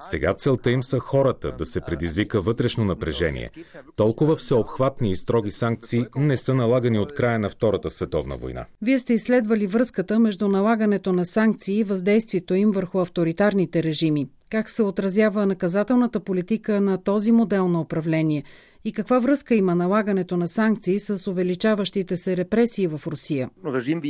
Сега 0.00 0.34
целта 0.34 0.70
им 0.70 0.82
са 0.82 0.98
хората 0.98 1.52
да 1.58 1.66
се 1.66 1.80
предизвика 1.80 2.40
вътрешно 2.40 2.84
напрежение. 2.84 3.48
Толкова 3.96 4.36
всеобхватни 4.36 5.10
и 5.10 5.16
строги 5.16 5.50
санкции 5.50 6.06
не 6.16 6.36
са 6.36 6.54
налагани 6.54 6.98
от 6.98 7.14
края 7.14 7.38
на 7.38 7.48
Втората 7.50 7.90
световна 7.90 8.36
война. 8.36 8.66
Вие 8.82 8.98
сте 8.98 9.14
изследвали 9.14 9.66
връзката 9.66 10.18
между 10.18 10.48
налагането 10.48 11.12
на 11.12 11.24
санкции 11.24 11.78
и 11.78 11.84
въздействието 11.84 12.54
им 12.54 12.70
върху 12.70 12.98
авторитарните 12.98 13.82
режими. 13.82 14.28
Как 14.50 14.70
се 14.70 14.82
отразява 14.82 15.46
наказателната 15.46 16.20
политика 16.20 16.80
на 16.80 17.02
този 17.02 17.32
модел 17.32 17.68
на 17.68 17.80
управление? 17.80 18.44
И 18.84 18.92
каква 18.92 19.18
връзка 19.18 19.54
има 19.54 19.74
налагането 19.74 20.36
на 20.36 20.48
санкции 20.48 21.00
с 21.00 21.30
увеличаващите 21.30 22.16
се 22.16 22.36
репресии 22.36 22.86
в 22.86 23.00
Русия? 23.06 23.50
Режим 23.66 24.00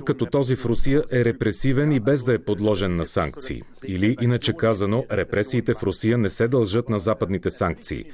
като 0.00 0.26
този 0.26 0.56
в 0.56 0.66
Русия 0.66 1.04
е 1.12 1.24
репресивен 1.24 1.92
и 1.92 2.00
без 2.00 2.24
да 2.24 2.34
е 2.34 2.38
подложен 2.38 2.92
на 2.92 3.06
санкции. 3.06 3.62
Или, 3.86 4.16
иначе 4.20 4.52
казано, 4.52 5.04
репресиите 5.12 5.74
в 5.74 5.82
Русия 5.82 6.18
не 6.18 6.30
се 6.30 6.48
дължат 6.48 6.88
на 6.88 6.98
западните 6.98 7.50
санкции. 7.50 8.04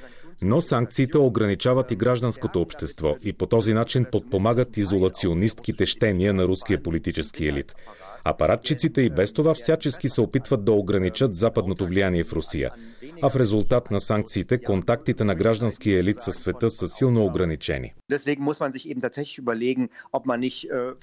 Но 0.41 0.61
санкциите 0.61 1.17
ограничават 1.17 1.91
и 1.91 1.95
гражданското 1.95 2.61
общество 2.61 3.15
и 3.21 3.33
по 3.33 3.45
този 3.45 3.73
начин 3.73 4.05
подпомагат 4.11 4.77
изолационистките 4.77 5.85
щения 5.85 6.33
на 6.33 6.47
руския 6.47 6.83
политически 6.83 7.47
елит. 7.47 7.75
Апаратчиците 8.25 9.01
и 9.01 9.09
без 9.09 9.33
това 9.33 9.53
всячески 9.53 10.09
се 10.09 10.21
опитват 10.21 10.65
да 10.65 10.71
ограничат 10.71 11.35
западното 11.35 11.85
влияние 11.85 12.23
в 12.23 12.33
Русия. 12.33 12.71
А 13.21 13.29
в 13.29 13.35
резултат 13.35 13.91
на 13.91 14.01
санкциите, 14.01 14.57
контактите 14.57 15.23
на 15.23 15.35
гражданския 15.35 15.99
елит 15.99 16.21
със 16.21 16.35
света 16.35 16.69
са 16.69 16.87
силно 16.87 17.25
ограничени. 17.25 17.93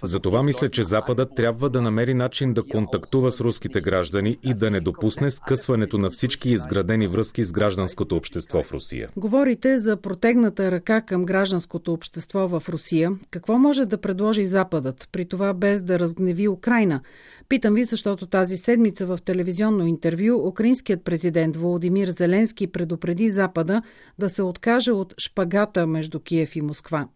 Затова 0.02 0.42
мисля, 0.42 0.68
че 0.68 0.84
Западът 0.84 1.34
трябва 1.36 1.70
да 1.70 1.82
намери 1.82 2.14
начин 2.14 2.54
да 2.54 2.62
контактува 2.62 3.30
с 3.30 3.40
руските 3.40 3.80
граждани 3.80 4.38
и 4.42 4.54
да 4.54 4.70
не 4.70 4.80
допусне 4.80 5.30
скъсването 5.30 5.98
на 5.98 6.10
всички 6.10 6.50
изградени 6.50 7.06
връзки 7.06 7.44
с 7.44 7.52
гражданското 7.52 8.16
общество 8.16 8.62
в 8.62 8.72
Русия. 8.72 9.08
Говорите 9.16 9.78
за 9.78 9.96
протегната 9.96 10.70
ръка 10.70 11.00
към 11.00 11.24
гражданското 11.24 11.92
общество 11.92 12.48
в 12.48 12.62
Русия. 12.68 13.12
Какво 13.30 13.58
може 13.58 13.86
да 13.86 13.98
предложи 13.98 14.46
Западът, 14.46 15.08
при 15.12 15.24
това 15.24 15.54
без 15.54 15.82
да 15.82 15.98
разгневи 15.98 16.48
Украина? 16.48 17.00
Питам 17.48 17.74
ви, 17.74 17.84
защото 17.84 18.26
тази 18.26 18.56
седмица 18.56 19.06
в 19.06 19.18
телевизионно 19.24 19.86
интервю 19.86 20.48
украинският 20.48 21.04
президент 21.04 21.56
Володимир 21.56 22.08
Зеленски 22.08 22.66
предупреди 22.66 23.28
Запада 23.28 23.82
да 24.18 24.28
се 24.28 24.42
откаже 24.42 24.92
от 24.92 25.14
шпагата 25.18 25.86
между 25.86 26.20
Киев 26.20 26.56
и 26.56 26.60
Москва. 26.60 27.08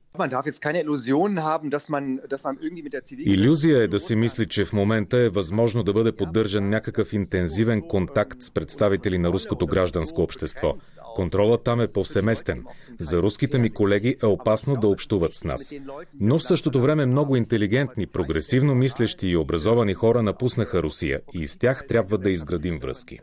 Иллюзия 3.27 3.83
е 3.83 3.89
да 3.89 4.01
си 4.01 4.17
мисли, 4.17 4.49
че 4.49 4.65
в 4.65 4.73
момента 4.73 5.19
е 5.19 5.29
възможно 5.29 5.83
да 5.83 5.93
бъде 5.93 6.13
поддържан 6.13 6.69
някакъв 6.69 7.13
интензивен 7.13 7.83
контакт 7.83 8.43
с 8.43 8.51
представители 8.51 9.19
на 9.19 9.29
руското 9.29 9.67
гражданско 9.67 10.23
общество. 10.23 10.75
Контролът 11.15 11.65
там 11.65 11.81
е 11.81 11.87
повсеместен. 11.95 12.65
За 13.01 13.23
руските 13.23 13.59
ми 13.59 13.71
колеги 13.71 14.17
е 14.23 14.27
опасно 14.27 14.77
да 14.77 14.89
общуват 14.89 15.35
с 15.35 15.45
нас. 15.45 15.75
Но 16.21 16.39
в 16.39 16.45
същото 16.45 16.81
време 16.81 17.07
много 17.07 17.37
интелигентни, 17.37 18.07
прогресивно 18.07 18.75
мислещи 18.75 19.29
и 19.29 19.37
образовани 19.37 19.95
хора 19.95 20.23
напуснаха 20.23 20.83
Русия 20.83 21.21
и 21.35 21.49
с 21.49 21.57
тях 21.57 21.87
трябва 21.89 22.19
да 22.19 22.31
изградим 22.31 22.79
връзки. 22.79 23.21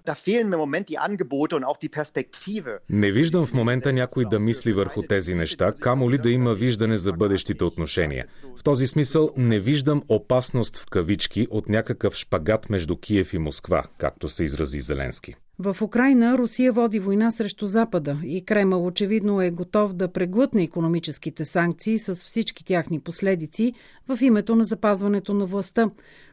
Не 2.90 3.12
виждам 3.12 3.46
в 3.46 3.54
момента 3.54 3.94
някой 3.94 4.26
да 4.26 4.40
мисли 4.40 4.74
върху 4.74 5.02
тези 5.02 5.34
неща, 5.34 5.74
камо 5.80 6.12
ли 6.12 6.18
да 6.18 6.30
има 6.30 6.54
виждане 6.54 6.83
виждане 6.84 6.98
за 6.98 7.14
бъдещите 7.14 7.64
отношения. 7.64 8.26
В 8.58 8.64
този 8.64 8.88
смисъл 8.88 9.30
не 9.38 9.60
виждам 9.60 10.04
опасност 10.10 10.78
в 10.78 10.86
кавички 10.86 11.48
от 11.50 11.70
някакъв 11.70 12.16
шпагат 12.16 12.70
между 12.70 12.98
Киев 12.98 13.34
и 13.34 13.38
Москва, 13.38 13.84
както 13.98 14.30
се 14.30 14.44
изрази 14.44 14.82
Зеленски. 14.82 15.36
В 15.60 15.78
Украина 15.82 16.38
Русия 16.38 16.74
води 16.74 17.00
война 17.00 17.32
срещу 17.32 17.66
Запада 17.66 18.18
и 18.24 18.46
Кремъл 18.46 18.86
очевидно 18.86 19.42
е 19.42 19.52
готов 19.52 19.94
да 19.94 20.12
преглътне 20.12 20.64
економическите 20.64 21.46
санкции 21.46 22.00
с 22.00 22.16
всички 22.16 22.64
тяхни 22.64 23.00
последици 23.00 23.74
в 24.08 24.22
името 24.22 24.56
на 24.56 24.66
запазването 24.66 25.34
на 25.34 25.46
властта. 25.46 25.90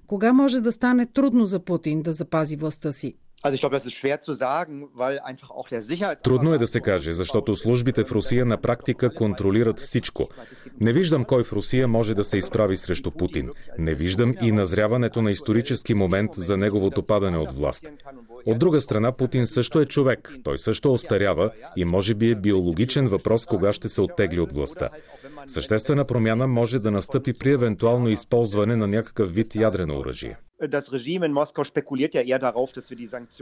Кога 0.06 0.32
може 0.32 0.60
да 0.60 0.72
стане 0.72 1.06
трудно 1.06 1.46
за 1.46 1.58
Путин 1.58 2.02
да 2.02 2.12
запази 2.12 2.56
властта 2.56 2.92
си? 2.92 3.14
Трудно 6.22 6.54
е 6.54 6.58
да 6.58 6.66
се 6.66 6.80
каже, 6.80 7.12
защото 7.12 7.56
службите 7.56 8.04
в 8.04 8.12
Русия 8.12 8.46
на 8.46 8.56
практика 8.56 9.14
контролират 9.14 9.80
всичко. 9.80 10.28
Не 10.80 10.92
виждам 10.92 11.24
кой 11.24 11.44
в 11.44 11.52
Русия 11.52 11.88
може 11.88 12.14
да 12.14 12.24
се 12.24 12.38
изправи 12.38 12.76
срещу 12.76 13.10
Путин. 13.10 13.50
Не 13.78 13.94
виждам 13.94 14.34
и 14.42 14.52
назряването 14.52 15.22
на 15.22 15.30
исторически 15.30 15.94
момент 15.94 16.30
за 16.34 16.56
неговото 16.56 17.02
падане 17.02 17.38
от 17.38 17.52
власт. 17.52 17.92
От 18.46 18.58
друга 18.58 18.80
страна, 18.80 19.12
Путин 19.12 19.46
също 19.46 19.80
е 19.80 19.86
човек. 19.86 20.34
Той 20.44 20.58
също 20.58 20.92
остарява 20.92 21.50
и 21.76 21.84
може 21.84 22.14
би 22.14 22.30
е 22.30 22.34
биологичен 22.34 23.06
въпрос 23.06 23.46
кога 23.46 23.72
ще 23.72 23.88
се 23.88 24.00
оттегли 24.00 24.40
от 24.40 24.52
властта. 24.52 24.88
Съществена 25.46 26.04
промяна 26.04 26.46
може 26.46 26.78
да 26.78 26.90
настъпи 26.90 27.32
при 27.32 27.52
евентуално 27.52 28.08
използване 28.08 28.76
на 28.76 28.86
някакъв 28.86 29.34
вид 29.34 29.54
ядрено 29.54 29.98
оръжие. 29.98 30.36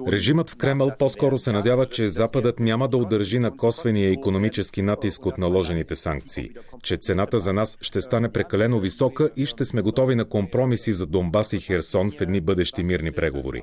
Режимът 0.08 0.50
в 0.50 0.56
Кремъл 0.56 0.90
по-скоро 0.98 1.38
се 1.38 1.52
надява, 1.52 1.86
че 1.86 2.08
Западът 2.08 2.60
няма 2.60 2.88
да 2.88 2.96
удържи 2.96 3.38
на 3.38 3.56
косвения 3.56 4.12
економически 4.12 4.82
натиск 4.82 5.26
от 5.26 5.38
наложените 5.38 5.96
санкции, 5.96 6.50
че 6.82 6.96
цената 6.96 7.38
за 7.38 7.52
нас 7.52 7.78
ще 7.80 8.00
стане 8.00 8.32
прекалено 8.32 8.80
висока 8.80 9.30
и 9.36 9.46
ще 9.46 9.64
сме 9.64 9.82
готови 9.82 10.14
на 10.14 10.24
компромиси 10.24 10.92
за 10.92 11.06
Донбас 11.06 11.52
и 11.52 11.60
Херсон 11.60 12.10
в 12.10 12.20
едни 12.20 12.40
бъдещи 12.40 12.82
мирни 12.82 13.12
преговори. 13.12 13.62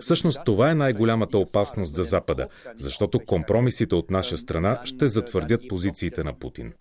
Всъщност 0.00 0.40
това 0.44 0.70
е 0.70 0.74
най-голямата 0.74 1.38
опасност 1.38 1.94
за 1.94 2.04
Запада, 2.04 2.48
защото 2.76 3.20
компромисите 3.26 3.94
от 3.94 4.10
наша 4.10 4.38
страна 4.38 4.80
ще 4.84 5.08
затвърдят 5.08 5.60
позициите 5.68 6.24
на 6.24 6.32
Путин. 6.32 6.72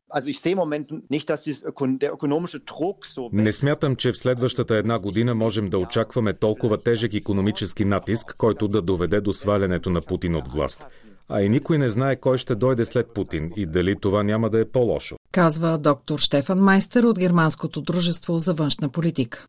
Не 3.31 3.51
смятам, 3.51 3.95
че 3.95 4.11
в 4.11 4.17
следващата 4.17 4.75
една 4.75 4.99
година 4.99 5.35
можем 5.35 5.69
да 5.69 5.77
очакваме 5.77 6.33
толкова 6.33 6.81
тежък 6.81 7.13
економически 7.13 7.85
натиск, 7.85 8.35
който 8.37 8.67
да 8.67 8.81
доведе 8.81 9.21
до 9.21 9.33
свалянето 9.33 9.89
на 9.89 10.01
Путин 10.01 10.35
от 10.35 10.51
власт. 10.51 10.87
А 11.29 11.41
и 11.41 11.49
никой 11.49 11.77
не 11.77 11.89
знае 11.89 12.15
кой 12.15 12.37
ще 12.37 12.55
дойде 12.55 12.85
след 12.85 13.13
Путин 13.13 13.51
и 13.55 13.65
дали 13.65 13.95
това 14.01 14.23
няма 14.23 14.49
да 14.49 14.59
е 14.59 14.65
по-лошо. 14.65 15.15
Казва 15.31 15.77
доктор 15.77 16.19
Штефан 16.19 16.59
Майстер 16.59 17.03
от 17.03 17.19
Германското 17.19 17.81
дружество 17.81 18.39
за 18.39 18.53
външна 18.53 18.89
политика. 18.89 19.45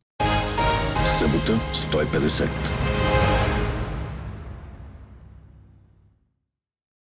Събота 1.05 1.59
150. 1.73 2.82